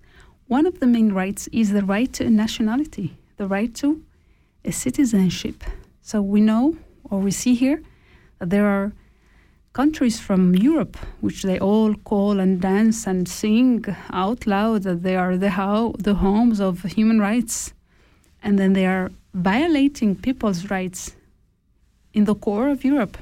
one 0.47 0.67
of 0.67 0.79
the 0.79 0.87
main 0.87 1.13
rights 1.13 1.49
is 1.53 1.73
the 1.73 1.85
right 1.85 2.11
to 2.15 2.31
nationality, 2.31 3.19
the 3.37 3.49
right 3.49 3.75
to 3.75 4.03
a 4.65 4.71
citizenship. 4.71 5.65
So 6.01 6.23
we 6.23 6.41
know, 6.41 6.77
or 7.11 7.19
we 7.19 7.33
see 7.33 7.55
here, 7.57 7.83
that 8.39 8.51
there 8.51 8.67
are 8.67 8.93
countries 9.73 10.21
from 10.21 10.55
Europe 10.55 10.97
which 11.21 11.43
they 11.43 11.59
all 11.59 11.95
call 11.95 12.39
and 12.39 12.61
dance 12.61 13.07
and 13.07 13.29
sing 13.29 13.85
out 14.11 14.47
loud 14.47 14.85
that 14.85 15.03
they 15.03 15.17
are 15.17 15.37
the, 15.37 15.51
how, 15.51 15.95
the 15.99 16.15
homes 16.15 16.61
of 16.61 16.85
human 16.85 17.19
rights. 17.21 17.75
And 18.45 18.59
then 18.59 18.73
they 18.75 18.87
are 18.87 19.11
violating 19.35 20.15
people's 20.15 20.71
rights 20.71 21.17
in 22.13 22.25
the 22.25 22.35
core 22.35 22.69
of 22.69 22.85
Europe. 22.85 23.19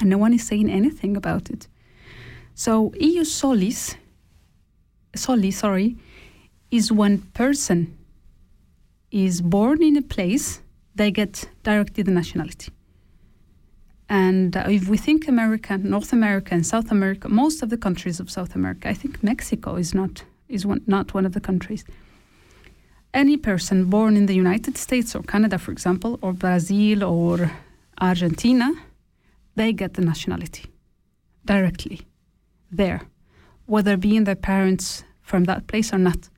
And 0.00 0.10
no 0.10 0.18
one 0.18 0.32
is 0.32 0.46
saying 0.46 0.70
anything 0.70 1.16
about 1.16 1.50
it. 1.50 1.68
So 2.54 2.90
ius 3.00 3.26
solis, 3.26 3.96
soli, 5.14 5.50
sorry, 5.50 5.96
is 6.70 6.92
when 6.92 7.18
person 7.34 7.96
is 9.10 9.40
born 9.40 9.82
in 9.82 9.96
a 9.96 10.02
place, 10.02 10.60
they 10.94 11.10
get 11.10 11.48
directly 11.62 12.02
the 12.02 12.10
nationality. 12.10 12.72
And 14.08 14.56
uh, 14.56 14.64
if 14.68 14.88
we 14.88 14.96
think 14.96 15.28
America, 15.28 15.78
North 15.78 16.12
America, 16.12 16.54
and 16.54 16.66
South 16.66 16.90
America, 16.90 17.28
most 17.28 17.62
of 17.62 17.70
the 17.70 17.76
countries 17.76 18.18
of 18.18 18.30
South 18.30 18.54
America, 18.54 18.88
I 18.88 18.94
think 18.94 19.22
Mexico 19.22 19.76
is 19.76 19.94
not 19.94 20.24
is 20.48 20.66
one, 20.66 20.82
not 20.86 21.14
one 21.14 21.24
of 21.24 21.32
the 21.32 21.40
countries. 21.40 21.84
Any 23.12 23.36
person 23.36 23.86
born 23.86 24.16
in 24.16 24.26
the 24.26 24.34
United 24.34 24.78
States 24.78 25.16
or 25.16 25.22
Canada, 25.22 25.58
for 25.58 25.72
example, 25.72 26.18
or 26.22 26.32
Brazil 26.32 27.02
or 27.02 27.50
Argentina, 28.00 28.72
they 29.56 29.72
get 29.72 29.94
the 29.94 30.02
nationality 30.02 30.66
directly 31.44 32.02
there. 32.70 33.02
whether 33.70 33.96
being 33.96 34.24
their 34.24 34.34
parents 34.34 35.04
from 35.22 35.44
that 35.44 35.68
place 35.68 35.92
or 35.92 35.98
not. 35.98 36.28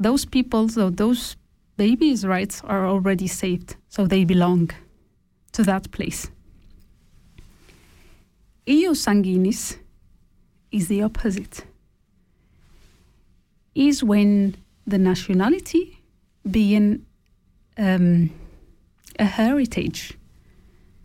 Those 0.00 0.24
people, 0.24 0.68
so 0.68 0.90
those 0.90 1.36
babies' 1.76 2.26
rights 2.26 2.60
are 2.64 2.84
already 2.84 3.28
saved, 3.28 3.76
so 3.88 4.06
they 4.06 4.24
belong 4.24 4.70
to 5.52 5.62
that 5.62 5.92
place. 5.92 6.30
Ius 8.66 9.06
sanguinis 9.06 9.78
is 10.72 10.88
the 10.88 11.02
opposite. 11.02 11.64
Is 13.76 14.02
when 14.02 14.56
the 14.86 14.98
nationality 14.98 16.00
being 16.50 17.06
um, 17.78 18.30
a 19.18 19.24
heritage, 19.24 20.14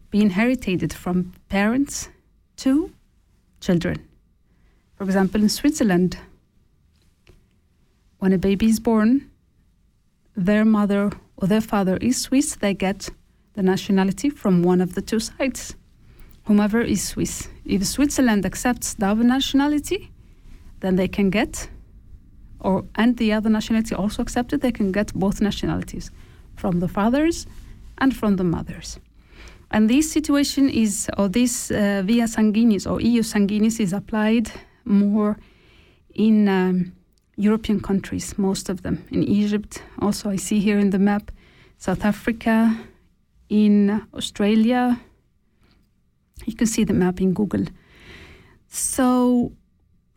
being 0.09 0.25
inherited 0.25 0.93
from 0.93 1.33
parents 1.49 2.09
to 2.57 2.91
children. 3.59 4.07
For 4.95 5.03
example, 5.03 5.41
in 5.41 5.49
Switzerland, 5.49 6.17
when 8.19 8.33
a 8.33 8.37
baby 8.37 8.67
is 8.67 8.79
born, 8.79 9.29
their 10.35 10.65
mother 10.65 11.11
or 11.35 11.47
their 11.47 11.61
father 11.61 11.97
is 11.97 12.19
Swiss, 12.21 12.55
they 12.55 12.73
get 12.73 13.09
the 13.53 13.63
nationality 13.63 14.29
from 14.29 14.63
one 14.63 14.81
of 14.81 14.95
the 14.95 15.01
two 15.01 15.19
sides, 15.19 15.75
whomever 16.45 16.81
is 16.81 17.03
Swiss. 17.03 17.49
If 17.65 17.85
Switzerland 17.85 18.45
accepts 18.45 18.95
other 19.01 19.23
nationality, 19.23 20.11
then 20.79 20.95
they 20.95 21.07
can 21.07 21.29
get, 21.29 21.69
or 22.67 22.83
and 22.95 23.17
the 23.17 23.31
other 23.31 23.49
nationality 23.49 23.95
also 23.95 24.21
accepted, 24.21 24.59
they 24.59 24.73
can 24.73 24.91
get 24.91 25.13
both 25.13 25.39
nationalities 25.41 26.11
from 26.55 26.79
the 26.81 26.87
fathers 26.87 27.47
and 27.97 28.13
from 28.13 28.35
the 28.35 28.43
mothers. 28.43 28.99
And 29.71 29.89
this 29.89 30.11
situation 30.11 30.69
is, 30.69 31.09
or 31.17 31.29
this 31.29 31.71
uh, 31.71 32.03
via 32.05 32.25
sanguinis 32.25 32.85
or 32.89 32.99
ius 32.99 33.33
sanguinis 33.33 33.79
is 33.79 33.93
applied 33.93 34.51
more 34.83 35.37
in 36.13 36.47
um, 36.49 36.91
European 37.37 37.79
countries, 37.79 38.37
most 38.37 38.69
of 38.69 38.81
them. 38.81 39.05
In 39.11 39.23
Egypt, 39.23 39.83
also, 39.99 40.29
I 40.29 40.37
see 40.37 40.59
here 40.59 40.79
in 40.79 40.89
the 40.89 40.99
map, 40.99 41.31
South 41.77 42.03
Africa, 42.03 42.75
in 43.49 44.01
Australia. 44.13 44.99
You 46.45 46.55
can 46.55 46.67
see 46.67 46.83
the 46.83 46.93
map 46.93 47.21
in 47.21 47.33
Google. 47.33 47.65
So 48.67 49.51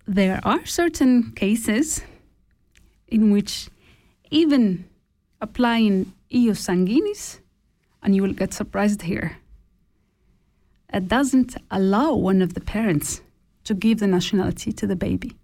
there 0.07 0.41
are 0.43 0.65
certain 0.67 1.33
cases 1.37 2.03
in 3.11 3.31
which 3.31 3.69
even 4.31 4.89
applying 5.41 6.13
ius 6.33 6.61
sanguinis, 6.67 7.41
and 8.03 8.15
you 8.15 8.23
will 8.23 8.33
get 8.33 8.55
surprised 8.55 9.03
here, 9.03 9.39
it 10.93 11.09
doesn't 11.09 11.57
allow 11.71 12.15
one 12.15 12.43
of 12.43 12.55
the 12.55 12.61
parents 12.61 13.21
to 13.65 13.75
give 13.75 13.99
the 13.99 14.07
nationality 14.07 14.73
to 14.73 14.87
the 14.87 14.97
baby. 14.97 15.37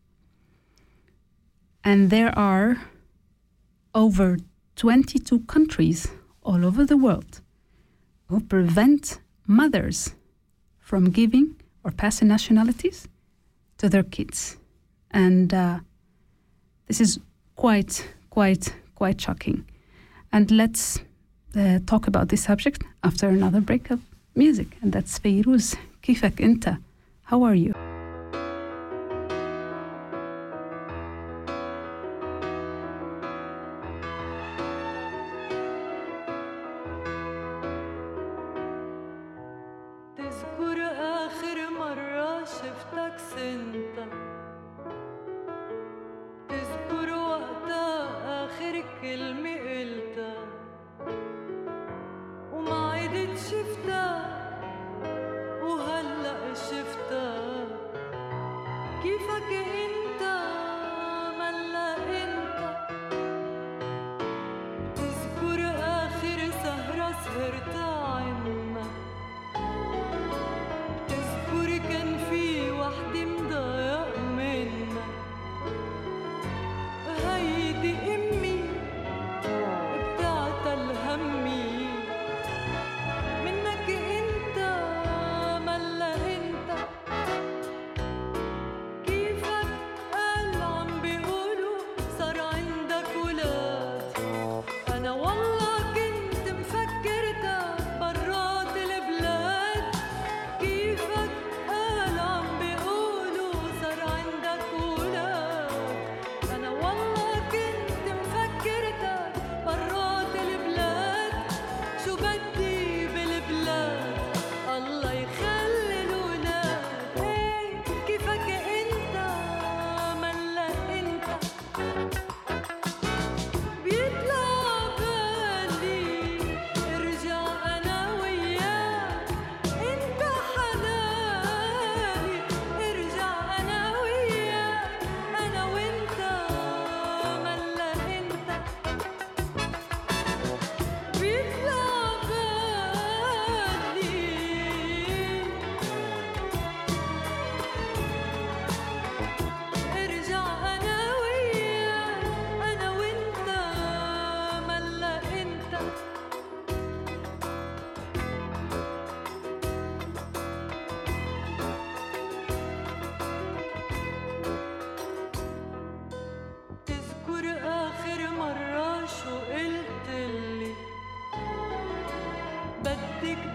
And 1.85 2.11
there 2.11 2.37
are 2.37 2.79
over 3.95 4.39
22 4.77 5.41
countries 5.41 6.09
all 6.43 6.65
over 6.65 6.85
the 6.85 6.97
world 6.97 7.41
who 8.29 8.41
prevent 8.41 9.21
mothers 9.47 10.15
from 10.79 11.11
giving 11.11 11.57
or 11.85 11.91
passing 11.93 12.29
nationalities 12.29 13.09
to 13.79 13.89
their 13.89 14.03
kids. 14.03 14.57
And 15.11 15.55
uh, 15.55 15.81
this 16.89 17.01
is 17.01 17.21
quite, 17.57 18.07
quite, 18.31 18.75
quite 18.95 19.21
shocking. 19.21 19.65
And 20.33 20.51
let's 20.51 21.01
uh, 21.57 21.81
talk 21.87 22.07
about 22.07 22.29
this 22.29 22.45
subject 22.45 22.83
after 23.03 23.29
another 23.29 23.61
break 23.61 23.91
of 23.91 24.01
music. 24.35 24.77
And 24.83 24.93
that's 24.93 25.19
Feiruz. 25.19 25.77
Kifak 26.03 26.41
Inta. 26.41 26.79
How 27.25 27.43
are 27.43 27.55
you? 27.55 27.96
كيفك 59.37 59.53
انت 59.53 60.23
ملا 61.39 61.97
انت. 62.23 62.59
تذكر 64.97 65.61
آخر 65.81 66.39
سهرة 66.63 67.09
سهرتها 67.25 67.96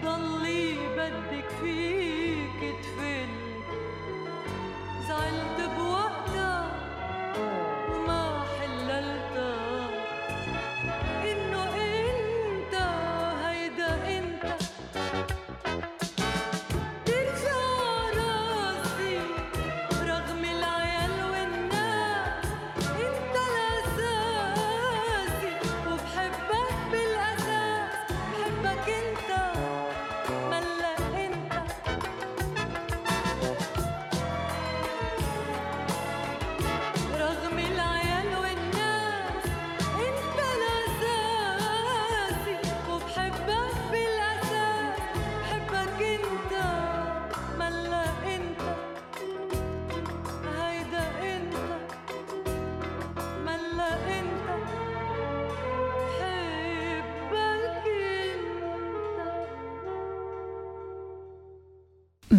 the 0.02 0.31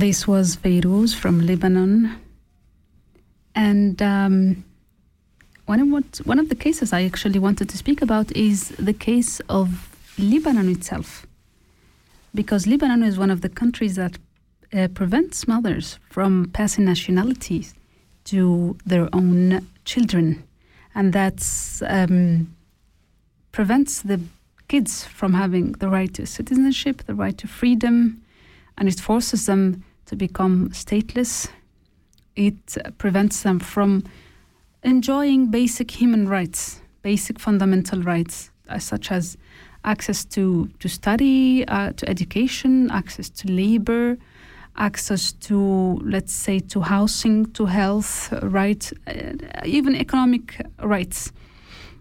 This 0.06 0.28
was 0.28 0.58
Fayrouz 0.58 1.16
from 1.16 1.48
Lebanon. 1.48 2.20
And 3.56 4.02
um, 4.02 4.66
one, 5.66 5.80
of 5.80 5.88
what, 5.88 6.18
one 6.26 6.40
of 6.40 6.50
the 6.50 6.56
cases 6.56 6.92
I 6.92 7.04
actually 7.04 7.40
wanted 7.40 7.70
to 7.70 7.78
speak 7.78 8.02
about 8.02 8.30
is 8.36 8.68
the 8.72 8.92
case 8.92 9.40
of 9.48 9.96
Lebanon 10.20 10.68
itself. 10.68 11.26
Because 12.36 12.68
Lebanon 12.68 13.02
is 13.02 13.18
one 13.18 13.32
of 13.32 13.40
the 13.40 13.48
countries 13.48 13.96
that 13.96 14.18
uh, 14.74 14.90
prevents 14.94 15.48
mothers 15.48 16.00
from 16.10 16.50
passing 16.52 16.84
nationalities 16.84 17.74
to 18.26 18.76
their 18.86 19.08
own 19.14 19.66
children. 19.86 20.44
And 20.94 21.14
that 21.14 21.40
um, 21.88 22.54
prevents 23.54 24.02
the 24.02 24.20
kids 24.68 25.06
from 25.06 25.34
having 25.34 25.72
the 25.72 25.88
right 25.88 26.14
to 26.16 26.26
citizenship, 26.26 27.04
the 27.04 27.16
right 27.16 27.38
to 27.38 27.48
freedom, 27.48 28.22
and 28.78 28.90
it 28.90 29.00
forces 29.00 29.46
them 29.46 29.86
to 30.06 30.16
become 30.16 30.70
stateless. 30.70 31.50
It 32.36 32.78
prevents 32.98 33.44
them 33.44 33.60
from 33.60 34.04
enjoying 34.84 35.52
basic 35.52 35.92
human 35.92 36.28
rights, 36.28 36.82
basic 37.02 37.40
fundamental 37.40 38.02
rights, 38.02 38.52
uh, 38.70 38.80
such 38.80 39.12
as 39.12 39.38
access 39.86 40.26
to, 40.26 40.70
to 40.80 40.88
study, 40.88 41.68
uh, 41.68 41.92
to 41.94 42.10
education, 42.10 42.90
access 42.92 43.30
to 43.30 43.52
labor, 43.52 44.18
access 44.78 45.34
to, 45.34 46.00
let's 46.04 46.34
say, 46.34 46.60
to 46.60 46.82
housing, 46.82 47.46
to 47.54 47.66
health 47.66 48.32
rights, 48.42 48.94
uh, 49.08 49.34
even 49.66 49.96
economic 49.96 50.60
rights. 50.80 51.32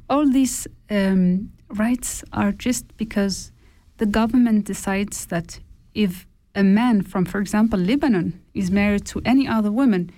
All 0.09 0.28
these 0.28 0.66
um, 0.90 1.53
rights 1.68 2.24
are 2.32 2.53
just 2.53 2.96
because 2.96 3.53
the 3.98 4.07
government 4.07 4.64
decides 4.64 5.26
that 5.26 5.61
if 5.94 6.26
a 6.55 6.62
man 6.62 7.03
from, 7.03 7.24
for 7.24 7.40
example, 7.40 7.78
Lebanon 7.78 8.40
is 8.55 8.70
married 8.70 9.07
to 9.07 9.22
any 9.24 9.48
other 9.48 9.70
woman, 9.70 10.11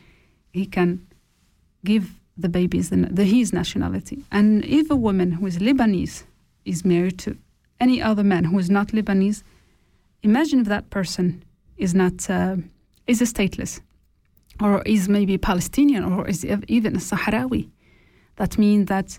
he 0.52 0.66
can 0.66 1.06
give 1.84 2.20
the 2.36 2.48
babies 2.48 2.90
the, 2.90 2.96
the, 2.96 3.24
his 3.24 3.52
nationality. 3.52 4.24
And 4.32 4.64
if 4.64 4.90
a 4.90 4.96
woman 4.96 5.32
who 5.32 5.46
is 5.46 5.58
Lebanese 5.58 6.24
is 6.64 6.84
married 6.84 7.18
to 7.20 7.36
any 7.80 8.02
other 8.02 8.24
man 8.24 8.44
who 8.44 8.58
is 8.58 8.70
not 8.70 8.88
Lebanese, 8.88 9.42
imagine 10.22 10.60
if 10.60 10.66
that 10.66 10.90
person 10.90 11.44
is 11.76 11.94
not 11.94 12.28
uh, 12.30 12.56
is 13.06 13.20
a 13.20 13.24
stateless, 13.24 13.80
or 14.60 14.82
is 14.82 15.08
maybe 15.08 15.36
Palestinian, 15.36 16.04
or 16.04 16.26
is 16.26 16.44
even 16.44 16.96
a 16.96 16.98
Sahrawi. 16.98 17.68
That 18.36 18.56
means 18.58 18.88
that 18.88 19.18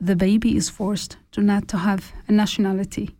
the 0.00 0.16
baby 0.16 0.56
is 0.56 0.68
forced 0.68 1.16
to 1.32 1.40
not 1.40 1.68
to 1.68 1.78
have 1.78 2.12
a 2.28 2.32
nationality, 2.32 3.14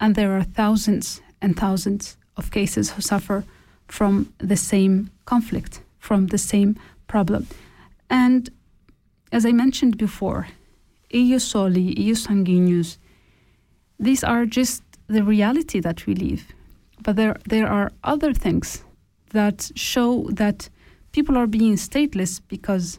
and 0.00 0.14
there 0.14 0.36
are 0.36 0.42
thousands 0.42 1.22
and 1.42 1.56
thousands 1.56 2.16
of 2.36 2.50
cases 2.50 2.92
who 2.92 3.02
suffer 3.02 3.44
from 3.88 4.32
the 4.38 4.56
same 4.56 5.10
conflict, 5.26 5.82
from 5.98 6.28
the 6.28 6.38
same 6.38 6.78
problem. 7.08 7.46
And 8.08 8.48
as 9.32 9.44
I 9.44 9.52
mentioned 9.52 9.98
before, 9.98 10.48
Ius 11.12 11.42
Soli, 11.42 11.94
Ius 11.94 12.26
Sanguinis, 12.26 12.96
these 13.98 14.24
are 14.24 14.46
just 14.46 14.82
the 15.08 15.22
reality 15.22 15.80
that 15.80 16.06
we 16.06 16.14
live. 16.14 16.44
But 17.02 17.16
there, 17.16 17.36
there 17.46 17.66
are 17.66 17.92
other 18.02 18.32
things 18.32 18.82
that 19.30 19.70
show 19.74 20.28
that 20.30 20.68
people 21.12 21.36
are 21.36 21.46
being 21.46 21.74
stateless 21.74 22.40
because 22.48 22.98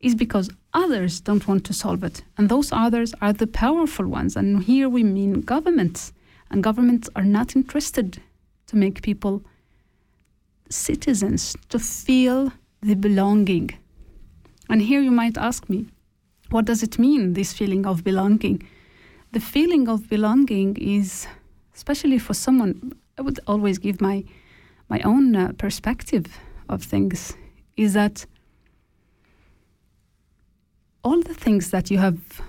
is 0.00 0.14
because 0.14 0.50
others 0.74 1.20
don't 1.20 1.48
want 1.48 1.64
to 1.64 1.72
solve 1.72 2.04
it. 2.04 2.22
And 2.36 2.50
those 2.50 2.70
others 2.72 3.14
are 3.22 3.32
the 3.32 3.46
powerful 3.46 4.06
ones. 4.06 4.36
And 4.36 4.62
here 4.62 4.86
we 4.88 5.02
mean 5.02 5.40
governments. 5.40 6.12
And 6.50 6.62
governments 6.62 7.08
are 7.16 7.24
not 7.24 7.56
interested 7.56 8.22
to 8.66 8.76
make 8.76 9.02
people 9.02 9.42
citizens, 10.70 11.56
to 11.68 11.78
feel 11.78 12.52
the 12.80 12.94
belonging. 12.94 13.70
And 14.68 14.80
here 14.80 15.00
you 15.00 15.10
might 15.10 15.36
ask 15.36 15.68
me, 15.68 15.86
what 16.50 16.64
does 16.64 16.82
it 16.82 16.98
mean, 16.98 17.32
this 17.34 17.52
feeling 17.52 17.86
of 17.86 18.04
belonging? 18.04 18.62
The 19.32 19.40
feeling 19.40 19.88
of 19.88 20.08
belonging 20.08 20.76
is, 20.76 21.26
especially 21.74 22.18
for 22.18 22.34
someone, 22.34 22.92
I 23.18 23.22
would 23.22 23.40
always 23.46 23.78
give 23.78 24.00
my, 24.00 24.24
my 24.88 25.00
own 25.00 25.34
uh, 25.34 25.52
perspective 25.58 26.26
of 26.68 26.82
things, 26.82 27.34
is 27.76 27.94
that 27.94 28.26
all 31.02 31.20
the 31.20 31.34
things 31.34 31.70
that 31.70 31.90
you 31.90 31.98
have 31.98 32.40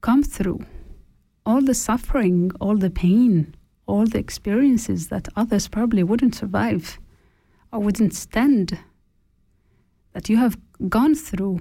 come 0.00 0.22
through, 0.22 0.64
all 1.44 1.62
the 1.62 1.74
suffering, 1.74 2.50
all 2.60 2.76
the 2.76 2.90
pain, 2.90 3.54
all 3.86 4.06
the 4.06 4.18
experiences 4.18 5.08
that 5.08 5.28
others 5.36 5.68
probably 5.68 6.02
wouldn't 6.02 6.34
survive 6.34 6.98
or 7.72 7.80
wouldn't 7.80 8.14
stand, 8.14 8.78
that 10.12 10.28
you 10.28 10.36
have 10.36 10.58
gone 10.88 11.14
through, 11.14 11.60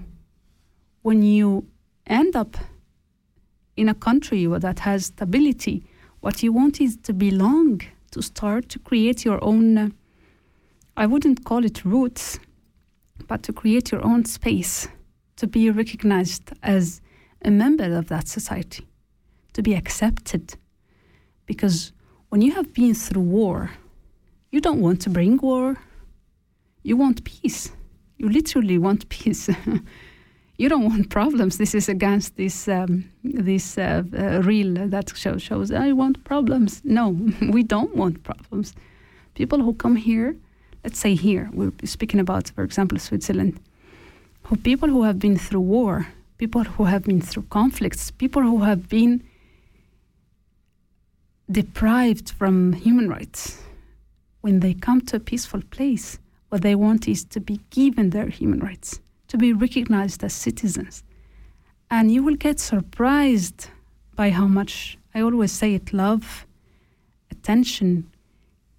when 1.01 1.21
you 1.21 1.67
end 2.07 2.35
up 2.35 2.57
in 3.77 3.87
a 3.87 3.93
country 3.93 4.45
that 4.45 4.79
has 4.79 5.05
stability, 5.05 5.85
what 6.19 6.43
you 6.43 6.51
want 6.51 6.81
is 6.81 6.97
to 6.97 7.13
belong, 7.13 7.81
to 8.11 8.21
start 8.21 8.67
to 8.69 8.79
create 8.79 9.23
your 9.23 9.41
own, 9.43 9.77
uh, 9.77 9.89
I 10.97 11.05
wouldn't 11.05 11.45
call 11.45 11.63
it 11.63 11.85
roots, 11.85 12.39
but 13.27 13.43
to 13.43 13.53
create 13.53 13.91
your 13.91 14.05
own 14.05 14.25
space 14.25 14.87
to 15.37 15.47
be 15.47 15.69
recognized 15.69 16.51
as 16.63 16.99
a 17.45 17.51
member 17.51 17.95
of 17.97 18.09
that 18.09 18.27
society, 18.27 18.88
to 19.53 19.61
be 19.61 19.73
accepted. 19.73 20.55
Because 21.45 21.91
when 22.29 22.41
you 22.41 22.51
have 22.53 22.73
been 22.73 22.93
through 22.93 23.23
war, 23.23 23.71
you 24.51 24.61
don't 24.61 24.81
want 24.81 25.01
to 25.01 25.09
bring 25.09 25.37
war, 25.37 25.77
you 26.83 26.97
want 26.97 27.23
peace. 27.23 27.71
You 28.17 28.29
literally 28.29 28.77
want 28.77 29.07
peace. 29.09 29.49
you 30.57 30.69
don't 30.69 30.85
want 30.85 31.09
problems. 31.09 31.57
This 31.57 31.73
is 31.73 31.89
against 31.89 32.35
this 32.35 32.67
um, 32.67 33.09
this 33.23 33.77
uh, 33.77 34.03
uh, 34.17 34.41
reel 34.43 34.73
that 34.89 35.15
show, 35.15 35.37
shows 35.37 35.71
I 35.71 35.91
want 35.93 36.23
problems. 36.23 36.81
No, 36.83 37.09
we 37.51 37.63
don't 37.63 37.95
want 37.95 38.23
problems. 38.23 38.73
People 39.35 39.59
who 39.59 39.73
come 39.73 39.95
here, 39.95 40.35
let's 40.83 40.99
say 40.99 41.15
here, 41.15 41.49
we're 41.53 41.71
speaking 41.85 42.19
about, 42.19 42.49
for 42.49 42.63
example, 42.63 42.99
Switzerland 42.99 43.59
who 44.49 44.55
people 44.57 44.89
who 44.89 45.03
have 45.03 45.19
been 45.19 45.37
through 45.37 45.61
war, 45.61 46.07
people 46.39 46.63
who 46.63 46.85
have 46.85 47.03
been 47.03 47.21
through 47.21 47.43
conflicts, 47.51 48.09
people 48.09 48.41
who 48.41 48.63
have 48.63 48.89
been 48.89 49.23
deprived 51.51 52.31
from 52.31 52.73
human 52.73 53.09
rights, 53.09 53.61
when 54.41 54.59
they 54.59 54.73
come 54.73 55.01
to 55.01 55.17
a 55.17 55.19
peaceful 55.19 55.61
place, 55.71 56.19
what 56.49 56.61
they 56.61 56.75
want 56.75 57.07
is 57.07 57.23
to 57.25 57.39
be 57.39 57.59
given 57.69 58.11
their 58.11 58.27
human 58.27 58.59
rights, 58.59 58.99
to 59.27 59.37
be 59.37 59.53
recognized 59.53 60.23
as 60.23 60.33
citizens. 60.33 61.03
And 61.91 62.11
you 62.11 62.23
will 62.23 62.35
get 62.35 62.59
surprised 62.59 63.67
by 64.15 64.29
how 64.29 64.47
much, 64.47 64.97
I 65.13 65.21
always 65.21 65.51
say 65.51 65.73
it, 65.73 65.93
love, 65.93 66.45
attention, 67.31 68.09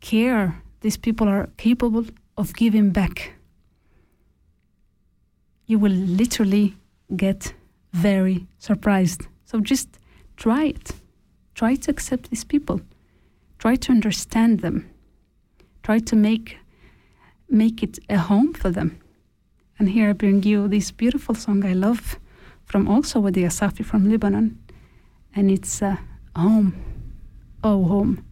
care 0.01 0.63
these 0.81 0.97
people 0.97 1.29
are 1.29 1.49
capable 1.57 2.07
of 2.37 2.55
giving 2.55 2.91
back 2.91 3.35
you 5.71 5.79
will 5.79 5.93
literally 5.93 6.75
get 7.15 7.55
very 7.93 8.45
surprised. 8.59 9.29
So 9.45 9.61
just 9.61 9.89
try 10.37 10.65
it. 10.65 10.91
Try 11.61 11.75
to 11.75 11.91
accept 11.91 12.31
these 12.31 12.43
people. 12.43 12.81
Try 13.59 13.77
to 13.77 13.93
understand 13.93 14.61
them. 14.61 14.89
Try 15.83 15.99
to 15.99 16.17
make 16.17 16.57
make 17.51 17.83
it 17.83 17.99
a 18.09 18.17
home 18.17 18.55
for 18.55 18.71
them. 18.71 18.99
And 19.79 19.91
here 19.91 20.09
I 20.09 20.15
bring 20.15 20.43
you 20.43 20.69
this 20.69 20.91
beautiful 20.91 21.35
song 21.35 21.67
I 21.67 21.75
love 21.75 22.19
from 22.65 22.89
also 22.89 23.21
Wadi 23.21 23.43
Asafi 23.43 23.85
from 23.85 24.09
Lebanon. 24.09 24.59
And 25.37 25.51
it's 25.51 25.83
uh, 25.83 25.97
Home. 26.35 26.73
Oh, 27.63 27.85
Home. 27.85 28.25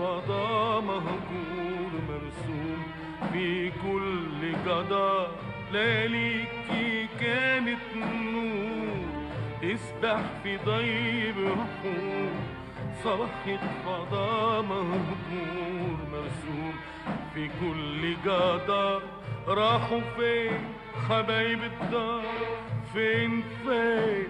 فضاء 0.00 0.80
مهجور 0.80 1.90
مرسوم 2.08 2.82
في 3.32 3.70
كل 3.70 4.52
جدار 4.64 5.28
لياليكي 5.72 7.08
كانت 7.20 7.78
نور 7.96 9.04
يسبح 9.62 10.20
في 10.42 10.56
ضي 10.56 11.32
بحور 11.32 12.30
صبحت 13.04 13.60
فضاء 13.86 14.62
مهجور 14.62 15.96
مرسوم 16.12 16.74
في 17.34 17.48
كل 17.60 18.14
جدار 18.24 19.02
راحوا 19.48 20.00
فين 20.16 20.60
حبايب 21.08 21.58
الدار؟ 21.64 22.22
فين 22.92 23.42
فين 23.64 24.28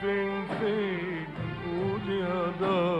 فين 0.00 0.44
فين؟ 0.60 1.26
قول 1.64 2.14
يا 2.20 2.52
دار. 2.60 2.91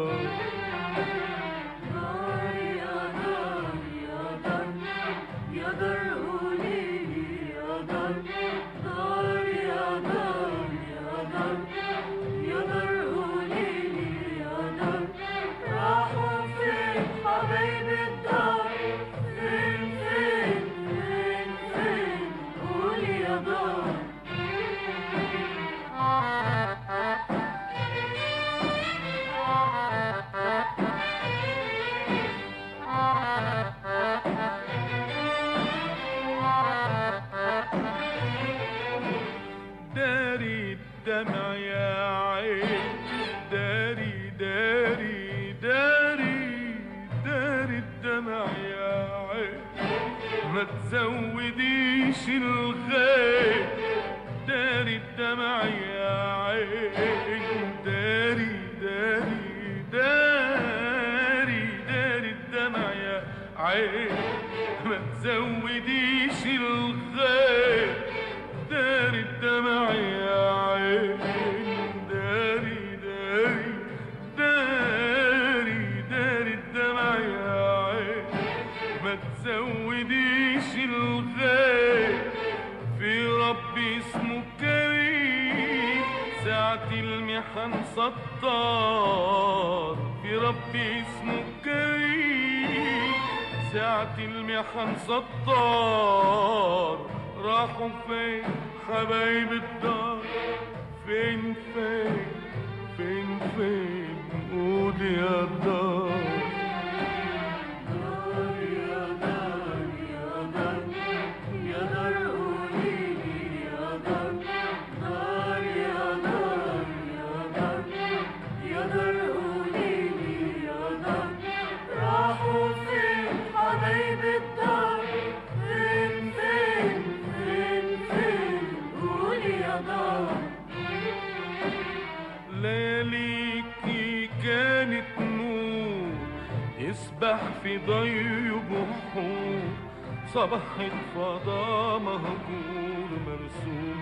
صبحت 140.35 140.93
فضاء 141.15 141.99
مهجور 141.99 143.09
مرسوم 143.27 144.01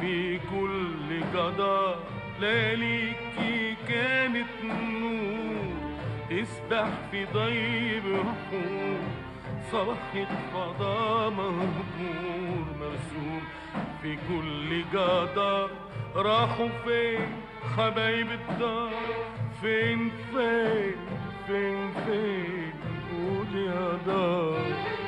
في 0.00 0.38
كل 0.38 1.20
جدار 1.34 1.96
لياليكي 2.40 3.76
كانت 3.88 4.48
نور. 4.64 5.72
يسبح 6.30 6.88
في 7.10 7.24
ضي 7.24 8.00
بحور 8.00 9.00
صبحت 9.72 10.32
فضاء 10.54 11.30
مهجور 11.30 12.64
مرسوم 12.80 13.42
في 14.02 14.16
كل 14.28 14.82
جدار 14.92 15.70
راحوا 16.16 16.68
فين 16.84 17.28
حبايب 17.76 18.26
الدار؟ 18.30 18.90
فين 19.60 20.10
فين 20.32 20.96
فين 21.46 21.92
فين؟ 22.06 22.72
قول 23.12 23.54
يا 23.54 23.98
دار. 24.06 25.01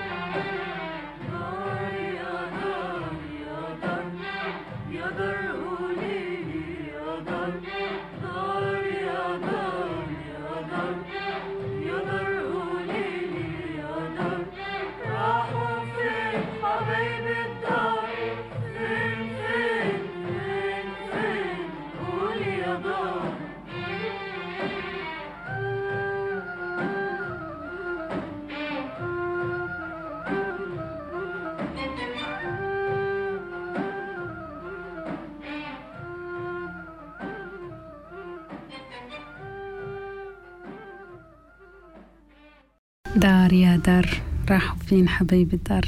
يا 43.53 43.77
دار 43.77 44.21
راحوا 44.49 44.77
فين 44.79 45.09
حبايب 45.09 45.53
الدار 45.53 45.85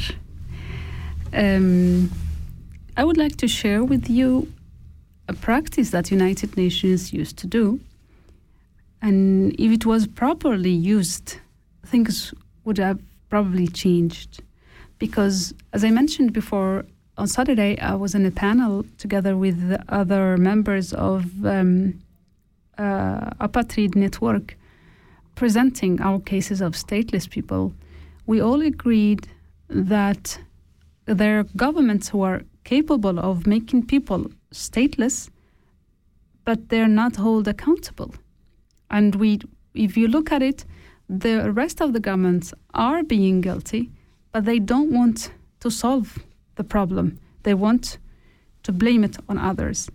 um, 1.34 2.10
I 2.98 3.04
would 3.04 3.18
like 3.18 3.36
to 3.38 3.48
share 3.48 3.84
with 3.84 4.10
you 4.10 4.52
a 5.28 5.34
practice 5.34 5.90
that 5.90 6.12
United 6.12 6.56
Nations 6.56 7.14
used 7.14 7.38
to 7.38 7.48
do 7.48 7.80
and 9.02 9.54
if 9.60 9.72
it 9.72 9.86
was 9.88 10.06
properly 10.06 10.76
used 10.98 11.38
things 11.92 12.34
would 12.64 12.78
have 12.78 13.00
probably 13.30 13.68
changed 13.68 14.44
because 15.00 15.54
as 15.74 15.84
I 15.84 15.90
mentioned 15.90 16.34
before 16.34 16.86
on 17.18 17.28
Saturday 17.28 17.80
I 17.80 17.96
was 17.96 18.14
in 18.14 18.24
a 18.28 18.32
panel 18.46 18.86
together 19.00 19.36
with 19.36 19.60
other 19.90 20.38
members 20.38 20.94
of 20.94 21.24
um, 21.46 22.00
uh, 22.78 23.46
Apatrid 23.48 23.96
Network 23.96 24.58
presenting 25.37 26.01
our 26.01 26.19
cases 26.19 26.61
of 26.61 26.73
stateless 26.73 27.31
people, 27.31 27.73
we 28.27 28.41
all 28.41 28.61
agreed 28.61 29.29
that 29.69 30.39
there 31.05 31.39
are 31.39 31.45
governments 31.57 32.09
who 32.09 32.23
are 32.23 32.43
capable 32.65 33.21
of 33.21 33.47
making 33.47 33.87
people 33.87 34.27
stateless, 34.53 35.31
but 36.45 36.69
they're 36.69 36.89
not 36.89 37.17
held 37.17 37.47
accountable. 37.47 38.13
And 38.91 39.15
we 39.15 39.41
if 39.75 39.97
you 39.97 40.09
look 40.09 40.33
at 40.33 40.43
it, 40.43 40.65
the 41.09 41.53
rest 41.53 41.81
of 41.81 41.93
the 41.93 42.01
governments 42.01 42.53
are 42.75 43.03
being 43.03 43.41
guilty, 43.41 43.91
but 44.33 44.45
they 44.45 44.59
don't 44.59 44.91
want 44.91 45.31
to 45.61 45.71
solve 45.71 46.19
the 46.57 46.65
problem. 46.65 47.19
They 47.43 47.55
want 47.55 47.99
to 48.65 48.73
blame 48.73 49.05
it 49.05 49.17
on 49.29 49.39
others. 49.39 49.89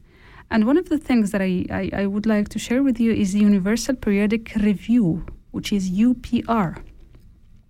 And 0.51 0.67
one 0.67 0.75
of 0.75 0.89
the 0.89 0.97
things 0.97 1.31
that 1.31 1.41
I, 1.41 1.65
I, 1.71 1.89
I 2.01 2.05
would 2.05 2.25
like 2.25 2.49
to 2.49 2.59
share 2.59 2.83
with 2.83 2.99
you 2.99 3.13
is 3.13 3.31
the 3.31 3.39
Universal 3.39 3.95
Periodic 3.95 4.53
Review, 4.57 5.25
which 5.51 5.71
is 5.71 5.89
UPR. 5.89 6.83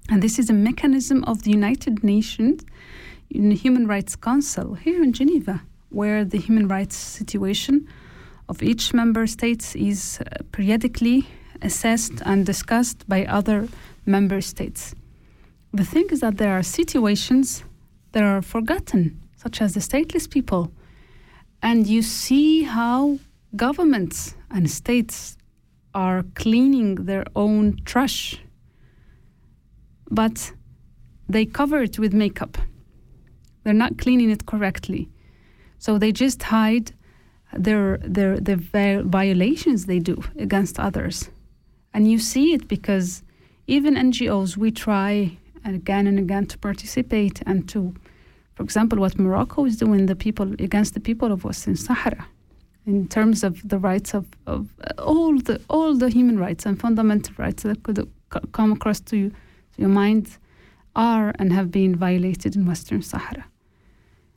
And 0.09 0.23
this 0.23 0.39
is 0.39 0.49
a 0.49 0.53
mechanism 0.53 1.23
of 1.25 1.43
the 1.43 1.51
United 1.51 2.03
Nations 2.03 2.63
Human 3.29 3.85
Rights 3.85 4.15
Council 4.15 4.73
here 4.73 5.03
in 5.03 5.13
Geneva, 5.13 5.61
where 5.89 6.25
the 6.25 6.39
human 6.39 6.67
rights 6.67 6.95
situation 6.97 7.87
of 8.49 8.63
each 8.63 8.95
member 8.95 9.27
state 9.27 9.75
is 9.75 10.19
uh, 10.19 10.41
periodically 10.51 11.27
assessed 11.61 12.19
and 12.25 12.47
discussed 12.47 13.07
by 13.07 13.25
other 13.25 13.67
member 14.07 14.41
states. 14.41 14.95
The 15.71 15.85
thing 15.85 16.07
is 16.09 16.21
that 16.21 16.37
there 16.39 16.57
are 16.57 16.63
situations 16.63 17.63
that 18.13 18.23
are 18.23 18.41
forgotten, 18.41 19.21
such 19.37 19.61
as 19.61 19.75
the 19.75 19.79
stateless 19.81 20.27
people. 20.27 20.71
And 21.61 21.87
you 21.87 22.01
see 22.01 22.63
how 22.63 23.19
governments 23.55 24.35
and 24.49 24.69
states 24.69 25.37
are 25.93 26.23
cleaning 26.35 26.95
their 26.95 27.25
own 27.35 27.79
trash, 27.85 28.39
but 30.09 30.53
they 31.29 31.45
cover 31.45 31.81
it 31.81 31.99
with 31.99 32.13
makeup. 32.13 32.57
They're 33.63 33.73
not 33.73 33.97
cleaning 33.97 34.31
it 34.31 34.45
correctly. 34.45 35.09
So 35.77 35.97
they 35.97 36.11
just 36.11 36.43
hide 36.43 36.93
their, 37.53 37.97
their, 37.97 38.39
the 38.39 38.55
violations 39.03 39.85
they 39.85 39.99
do 39.99 40.23
against 40.37 40.79
others. 40.79 41.29
And 41.93 42.09
you 42.09 42.19
see 42.19 42.53
it 42.53 42.67
because 42.67 43.23
even 43.67 43.95
NGOs, 43.95 44.57
we 44.57 44.71
try 44.71 45.37
again 45.65 46.07
and 46.07 46.17
again 46.17 46.45
to 46.47 46.57
participate 46.57 47.41
and 47.45 47.67
to, 47.69 47.93
for 48.55 48.63
example, 48.63 48.99
what 48.99 49.17
Morocco 49.17 49.65
is 49.65 49.77
doing 49.77 50.05
the 50.05 50.15
people 50.15 50.53
against 50.59 50.93
the 50.93 50.99
people 50.99 51.31
of 51.31 51.43
Western 51.43 51.75
Sahara, 51.75 52.27
in 52.85 53.07
terms 53.07 53.43
of 53.43 53.67
the 53.67 53.77
rights 53.77 54.13
of, 54.13 54.25
of 54.47 54.69
uh, 54.81 55.01
all 55.01 55.37
the 55.39 55.61
all 55.69 55.95
the 55.95 56.09
human 56.09 56.37
rights 56.39 56.65
and 56.65 56.79
fundamental 56.79 57.33
rights 57.37 57.63
that 57.63 57.83
could 57.83 58.09
come 58.51 58.71
across 58.71 58.99
to, 58.99 59.17
you, 59.17 59.29
to 59.29 59.77
your 59.77 59.89
mind 59.89 60.37
are 60.95 61.33
and 61.39 61.53
have 61.53 61.71
been 61.71 61.95
violated 61.95 62.55
in 62.55 62.65
Western 62.65 63.01
Sahara. 63.01 63.45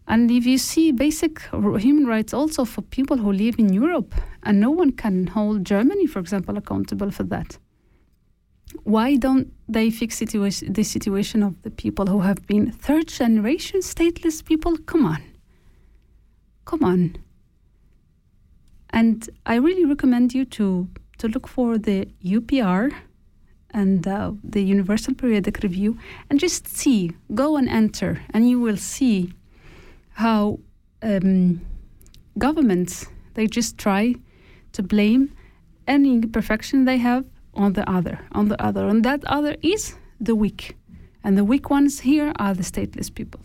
And 0.07 0.31
if 0.31 0.45
you 0.45 0.59
see 0.59 0.93
basic 0.93 1.41
human 1.79 2.07
rights 2.07 2.35
also 2.35 2.65
for 2.65 2.83
people 2.83 3.17
who 3.17 3.33
live 3.33 3.59
in 3.59 3.73
Europe, 3.73 4.15
and 4.43 4.61
no 4.61 4.71
one 4.71 4.93
can 4.93 5.27
hold 5.27 5.65
Germany, 5.65 6.07
for 6.07 6.19
example, 6.19 6.59
accountable 6.59 7.11
for 7.11 7.23
that. 7.25 7.59
Why 8.83 9.16
don't 9.16 9.53
they 9.68 9.91
fix 9.91 10.20
situa- 10.20 10.75
the 10.75 10.83
situation 10.83 11.43
of 11.43 11.62
the 11.62 11.70
people 11.70 12.07
who 12.07 12.20
have 12.20 12.47
been 12.47 12.70
third 12.72 13.09
generation 13.09 13.81
stateless 13.81 14.45
people? 14.45 14.77
Come 14.79 15.07
on. 15.07 15.22
Come 16.64 16.85
on. 16.85 17.16
And 18.91 19.29
I 19.47 19.57
really 19.57 19.85
recommend 19.85 20.35
you 20.35 20.45
to, 20.47 20.89
to 21.18 21.29
look 21.29 21.49
for 21.49 21.79
the 21.79 22.09
UPR 22.25 22.93
and 23.70 24.07
uh, 24.07 24.33
the 24.43 24.62
Universal 24.62 25.14
Periodic 25.14 25.62
Review 25.62 25.99
and 26.31 26.39
just 26.39 26.68
see, 26.68 27.11
go 27.35 27.57
and 27.57 27.68
enter, 27.68 28.22
and 28.31 28.49
you 28.49 28.61
will 28.61 28.77
see 28.77 29.33
how 30.12 30.61
um, 31.03 31.61
governments 32.39 33.07
they 33.35 33.47
just 33.47 33.77
try 33.79 34.14
to 34.72 34.83
blame 34.83 35.35
any 35.87 36.14
imperfection 36.14 36.85
they 36.85 36.99
have 36.99 37.25
on 37.55 37.72
the 37.72 37.88
other, 37.88 38.20
on 38.32 38.48
the 38.48 38.62
other, 38.62 38.88
and 38.88 39.05
that 39.05 39.24
other 39.24 39.57
is 39.62 39.96
the 40.20 40.34
weak, 40.34 40.76
and 41.22 41.36
the 41.36 41.44
weak 41.44 41.70
ones 41.70 42.00
here 42.00 42.32
are 42.38 42.55
the 42.55 42.62
stateless 42.62 43.14
people. 43.14 43.40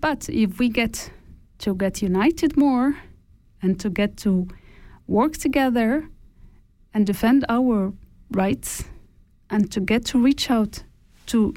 But 0.00 0.28
if 0.28 0.58
we 0.58 0.68
get 0.68 1.10
to 1.58 1.74
get 1.74 2.02
united 2.02 2.56
more, 2.56 2.96
and 3.62 3.78
to 3.78 3.88
get 3.88 4.16
to 4.18 4.48
work 5.06 5.36
together 5.36 6.08
and 6.92 7.06
defend 7.06 7.44
our 7.48 7.92
rights, 8.32 8.84
and 9.50 9.70
to 9.70 9.80
get 9.80 10.04
to 10.06 10.18
reach 10.18 10.50
out 10.50 10.82
to 11.26 11.54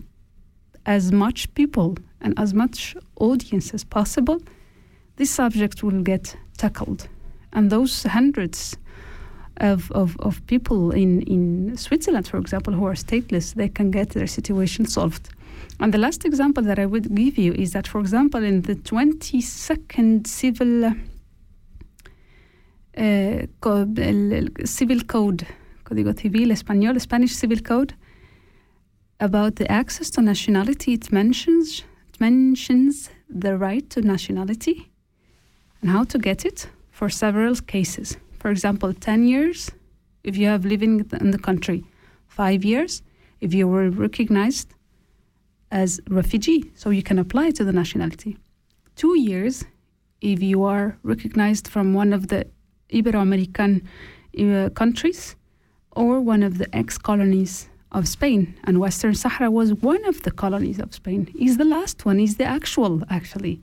as 0.85 1.11
much 1.11 1.51
people 1.55 1.97
and 2.21 2.37
as 2.37 2.53
much 2.53 2.95
audience 3.19 3.73
as 3.73 3.83
possible, 3.83 4.41
this 5.15 5.31
subject 5.31 5.81
will 5.81 6.01
get 6.03 6.35
tackled. 6.57 7.07
And 7.53 7.69
those 7.69 8.03
hundreds 8.03 8.77
of, 9.57 9.91
of, 9.91 10.17
of 10.19 10.45
people 10.47 10.91
in, 10.91 11.21
in 11.21 11.77
Switzerland, 11.77 12.27
for 12.27 12.37
example, 12.37 12.73
who 12.73 12.85
are 12.85 12.93
stateless, 12.93 13.53
they 13.53 13.69
can 13.69 13.91
get 13.91 14.09
their 14.09 14.27
situation 14.27 14.85
solved. 14.85 15.29
And 15.79 15.93
the 15.93 15.97
last 15.97 16.25
example 16.25 16.63
that 16.63 16.79
I 16.79 16.85
would 16.85 17.13
give 17.13 17.37
you 17.37 17.53
is 17.53 17.71
that, 17.73 17.87
for 17.87 17.99
example, 17.99 18.43
in 18.43 18.61
the 18.61 18.75
22nd 18.75 20.27
civil 20.27 20.85
uh, 22.97 23.45
co- 23.59 23.93
el, 23.97 24.33
el 24.33 24.47
civil 24.65 25.03
code, 25.03 25.45
Código 25.83 26.17
Civil 26.17 26.51
Español, 26.51 26.99
Spanish 26.99 27.35
civil 27.35 27.59
code, 27.59 27.93
about 29.19 29.55
the 29.57 29.69
access 29.71 30.09
to 30.11 30.21
nationality, 30.21 30.93
it 30.93 31.11
mentions 31.11 31.83
it 32.09 32.19
mentions 32.19 33.09
the 33.29 33.57
right 33.57 33.89
to 33.89 34.01
nationality 34.01 34.89
and 35.81 35.89
how 35.89 36.03
to 36.05 36.17
get 36.17 36.45
it 36.45 36.69
for 36.91 37.09
several 37.09 37.55
cases. 37.55 38.17
For 38.45 38.51
example, 38.51 38.93
10 38.93 39.27
years 39.27 39.71
if 40.23 40.37
you 40.37 40.45
have 40.45 40.65
living 40.65 41.03
in 41.19 41.31
the 41.31 41.39
country, 41.39 41.83
5 42.27 42.63
years 42.63 43.01
if 43.41 43.55
you 43.55 43.67
were 43.67 43.89
recognized 43.89 44.75
as 45.71 45.99
refugee, 46.09 46.71
so 46.75 46.91
you 46.91 47.01
can 47.01 47.17
apply 47.17 47.49
to 47.57 47.63
the 47.63 47.73
nationality. 47.73 48.37
2 48.97 49.17
years 49.17 49.63
if 50.21 50.43
you 50.43 50.63
are 50.63 50.95
recognized 51.01 51.67
from 51.67 51.95
one 51.95 52.13
of 52.13 52.27
the 52.27 52.45
Ibero-American 52.93 53.81
uh, 54.39 54.69
countries 54.75 55.35
or 55.89 56.21
one 56.21 56.43
of 56.43 56.59
the 56.59 56.69
ex-colonies 56.71 57.67
of 57.93 58.07
Spain, 58.07 58.53
and 58.65 58.79
Western 58.79 59.15
Sahara 59.15 59.49
was 59.49 59.73
one 59.73 60.05
of 60.05 60.21
the 60.21 60.29
colonies 60.29 60.77
of 60.79 60.93
Spain. 60.93 61.33
Is 61.39 61.57
the 61.57 61.65
last 61.65 62.05
one, 62.05 62.19
is 62.19 62.35
the 62.37 62.45
actual, 62.45 63.01
actually, 63.09 63.59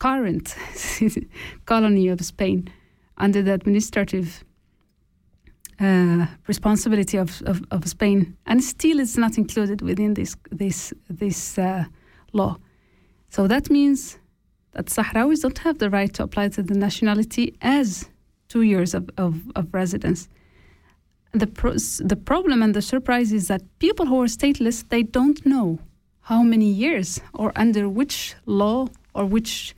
current 0.00 0.56
colony 1.66 2.08
of 2.08 2.20
Spain 2.24 2.72
under 3.18 3.42
the 3.42 3.52
administrative 3.52 4.44
uh, 5.80 6.26
responsibility 6.46 7.16
of, 7.16 7.42
of, 7.42 7.62
of 7.70 7.88
Spain, 7.88 8.36
and 8.46 8.62
still 8.62 9.00
it's 9.00 9.16
not 9.16 9.38
included 9.38 9.82
within 9.82 10.14
this 10.14 10.36
this 10.50 10.92
this 11.08 11.58
uh, 11.58 11.84
law. 12.32 12.56
So 13.28 13.48
that 13.48 13.70
means 13.70 14.18
that 14.72 14.86
Sahrawis 14.86 15.42
don't 15.42 15.58
have 15.58 15.78
the 15.78 15.90
right 15.90 16.12
to 16.14 16.22
apply 16.22 16.48
to 16.48 16.62
the 16.62 16.74
nationality 16.74 17.56
as 17.60 18.08
two 18.48 18.62
years 18.62 18.94
of, 18.94 19.10
of, 19.16 19.34
of 19.56 19.72
residence. 19.72 20.28
The 21.32 21.48
pro- 21.48 21.78
the 21.98 22.16
problem 22.16 22.62
and 22.62 22.74
the 22.74 22.82
surprise 22.82 23.32
is 23.32 23.48
that 23.48 23.62
people 23.80 24.06
who 24.06 24.20
are 24.22 24.26
stateless 24.26 24.88
they 24.88 25.02
don't 25.02 25.44
know 25.44 25.80
how 26.20 26.42
many 26.42 26.70
years 26.70 27.20
or 27.32 27.52
under 27.56 27.88
which 27.88 28.36
law 28.46 28.86
or 29.14 29.24
which 29.24 29.74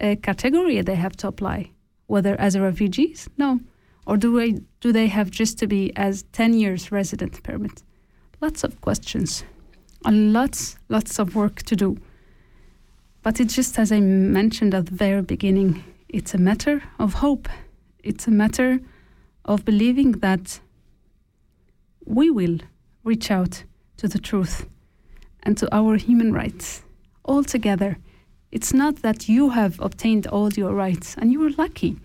uh, 0.00 0.16
category 0.22 0.80
they 0.82 0.96
have 0.96 1.16
to 1.18 1.28
apply 1.28 1.70
whether 2.10 2.38
as 2.40 2.54
a 2.54 2.60
refugees? 2.60 3.28
No. 3.38 3.60
Or 4.06 4.16
do 4.16 4.36
they 4.36 4.60
do 4.80 4.92
they 4.92 5.06
have 5.06 5.30
just 5.30 5.58
to 5.58 5.66
be 5.66 5.92
as 5.96 6.24
10 6.32 6.54
years 6.54 6.90
resident 6.90 7.42
permit? 7.42 7.82
Lots 8.40 8.64
of 8.64 8.80
questions. 8.80 9.44
And 10.04 10.32
lots 10.32 10.76
lots 10.88 11.18
of 11.20 11.36
work 11.36 11.62
to 11.62 11.76
do. 11.76 11.96
But 13.22 13.38
it's 13.38 13.54
just 13.54 13.78
as 13.78 13.92
i 13.92 14.00
mentioned 14.00 14.74
at 14.74 14.86
the 14.86 14.94
very 14.94 15.22
beginning 15.22 15.84
it's 16.08 16.34
a 16.34 16.38
matter 16.38 16.82
of 16.98 17.14
hope. 17.14 17.48
It's 18.02 18.26
a 18.26 18.32
matter 18.32 18.80
of 19.44 19.64
believing 19.64 20.12
that 20.12 20.60
we 22.04 22.30
will 22.30 22.58
reach 23.04 23.30
out 23.30 23.64
to 23.98 24.08
the 24.08 24.18
truth 24.18 24.66
and 25.44 25.56
to 25.58 25.68
our 25.72 25.96
human 25.96 26.32
rights 26.32 26.82
all 27.24 27.44
together. 27.44 27.98
It's 28.52 28.72
not 28.74 29.02
that 29.02 29.28
you 29.28 29.50
have 29.50 29.78
obtained 29.80 30.26
all 30.26 30.52
your 30.52 30.74
rights 30.74 31.14
and 31.16 31.32
you 31.32 31.42
are 31.46 31.50
lucky, 31.50 31.96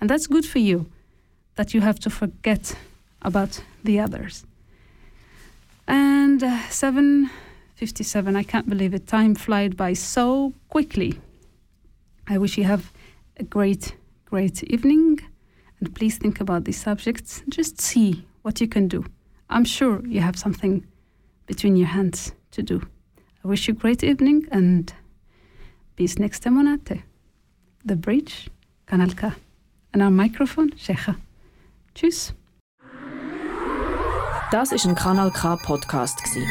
and 0.00 0.08
that's 0.08 0.26
good 0.26 0.46
for 0.46 0.58
you, 0.58 0.86
that 1.56 1.74
you 1.74 1.82
have 1.82 1.98
to 2.00 2.10
forget 2.10 2.74
about 3.22 3.62
the 3.84 4.00
others. 4.00 4.46
And 5.86 6.42
uh, 6.42 6.58
7:57, 6.68 8.36
I 8.36 8.42
can't 8.42 8.68
believe 8.68 8.94
it. 8.94 9.06
Time 9.06 9.34
flies 9.34 9.74
by 9.74 9.92
so 9.94 10.52
quickly. 10.68 11.20
I 12.26 12.38
wish 12.38 12.56
you 12.56 12.64
have 12.64 12.92
a 13.36 13.42
great, 13.42 13.96
great 14.24 14.62
evening, 14.64 15.20
and 15.80 15.94
please 15.94 16.16
think 16.16 16.40
about 16.40 16.64
these 16.64 16.80
subjects. 16.80 17.42
Just 17.48 17.80
see 17.80 18.24
what 18.42 18.60
you 18.60 18.68
can 18.68 18.88
do. 18.88 19.04
I'm 19.50 19.64
sure 19.64 20.00
you 20.06 20.20
have 20.20 20.38
something 20.38 20.86
between 21.46 21.76
your 21.76 21.88
hands 21.88 22.32
to 22.52 22.62
do. 22.62 22.80
I 23.44 23.48
wish 23.48 23.68
you 23.68 23.74
a 23.74 23.76
great 23.76 24.04
evening 24.04 24.46
and 24.52 24.94
bis 26.00 26.18
nästa 26.18 26.50
månad. 26.50 26.80
The 27.86 27.94
Bridge, 27.94 28.48
Kanal 28.86 29.14
K. 29.14 29.32
And 29.92 30.02
our 30.02 30.10
microphone, 30.10 30.70
Sheikha. 30.78 31.14
Tschüss. 31.94 32.32
Das 34.50 34.72
ist 34.72 34.86
ein 34.86 34.94
Kanal 34.94 35.30
K 35.30 35.56
Podcast 35.56 36.22
gsi. 36.24 36.42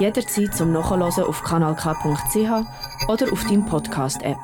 Jederzeit 0.00 0.56
zum 0.56 0.72
Nachhören 0.72 1.02
auf 1.02 1.42
kanalk.ch 1.44 3.06
oder 3.08 3.32
auf 3.32 3.44
deinem 3.44 3.66
Podcast 3.66 4.20
App. 4.22 4.38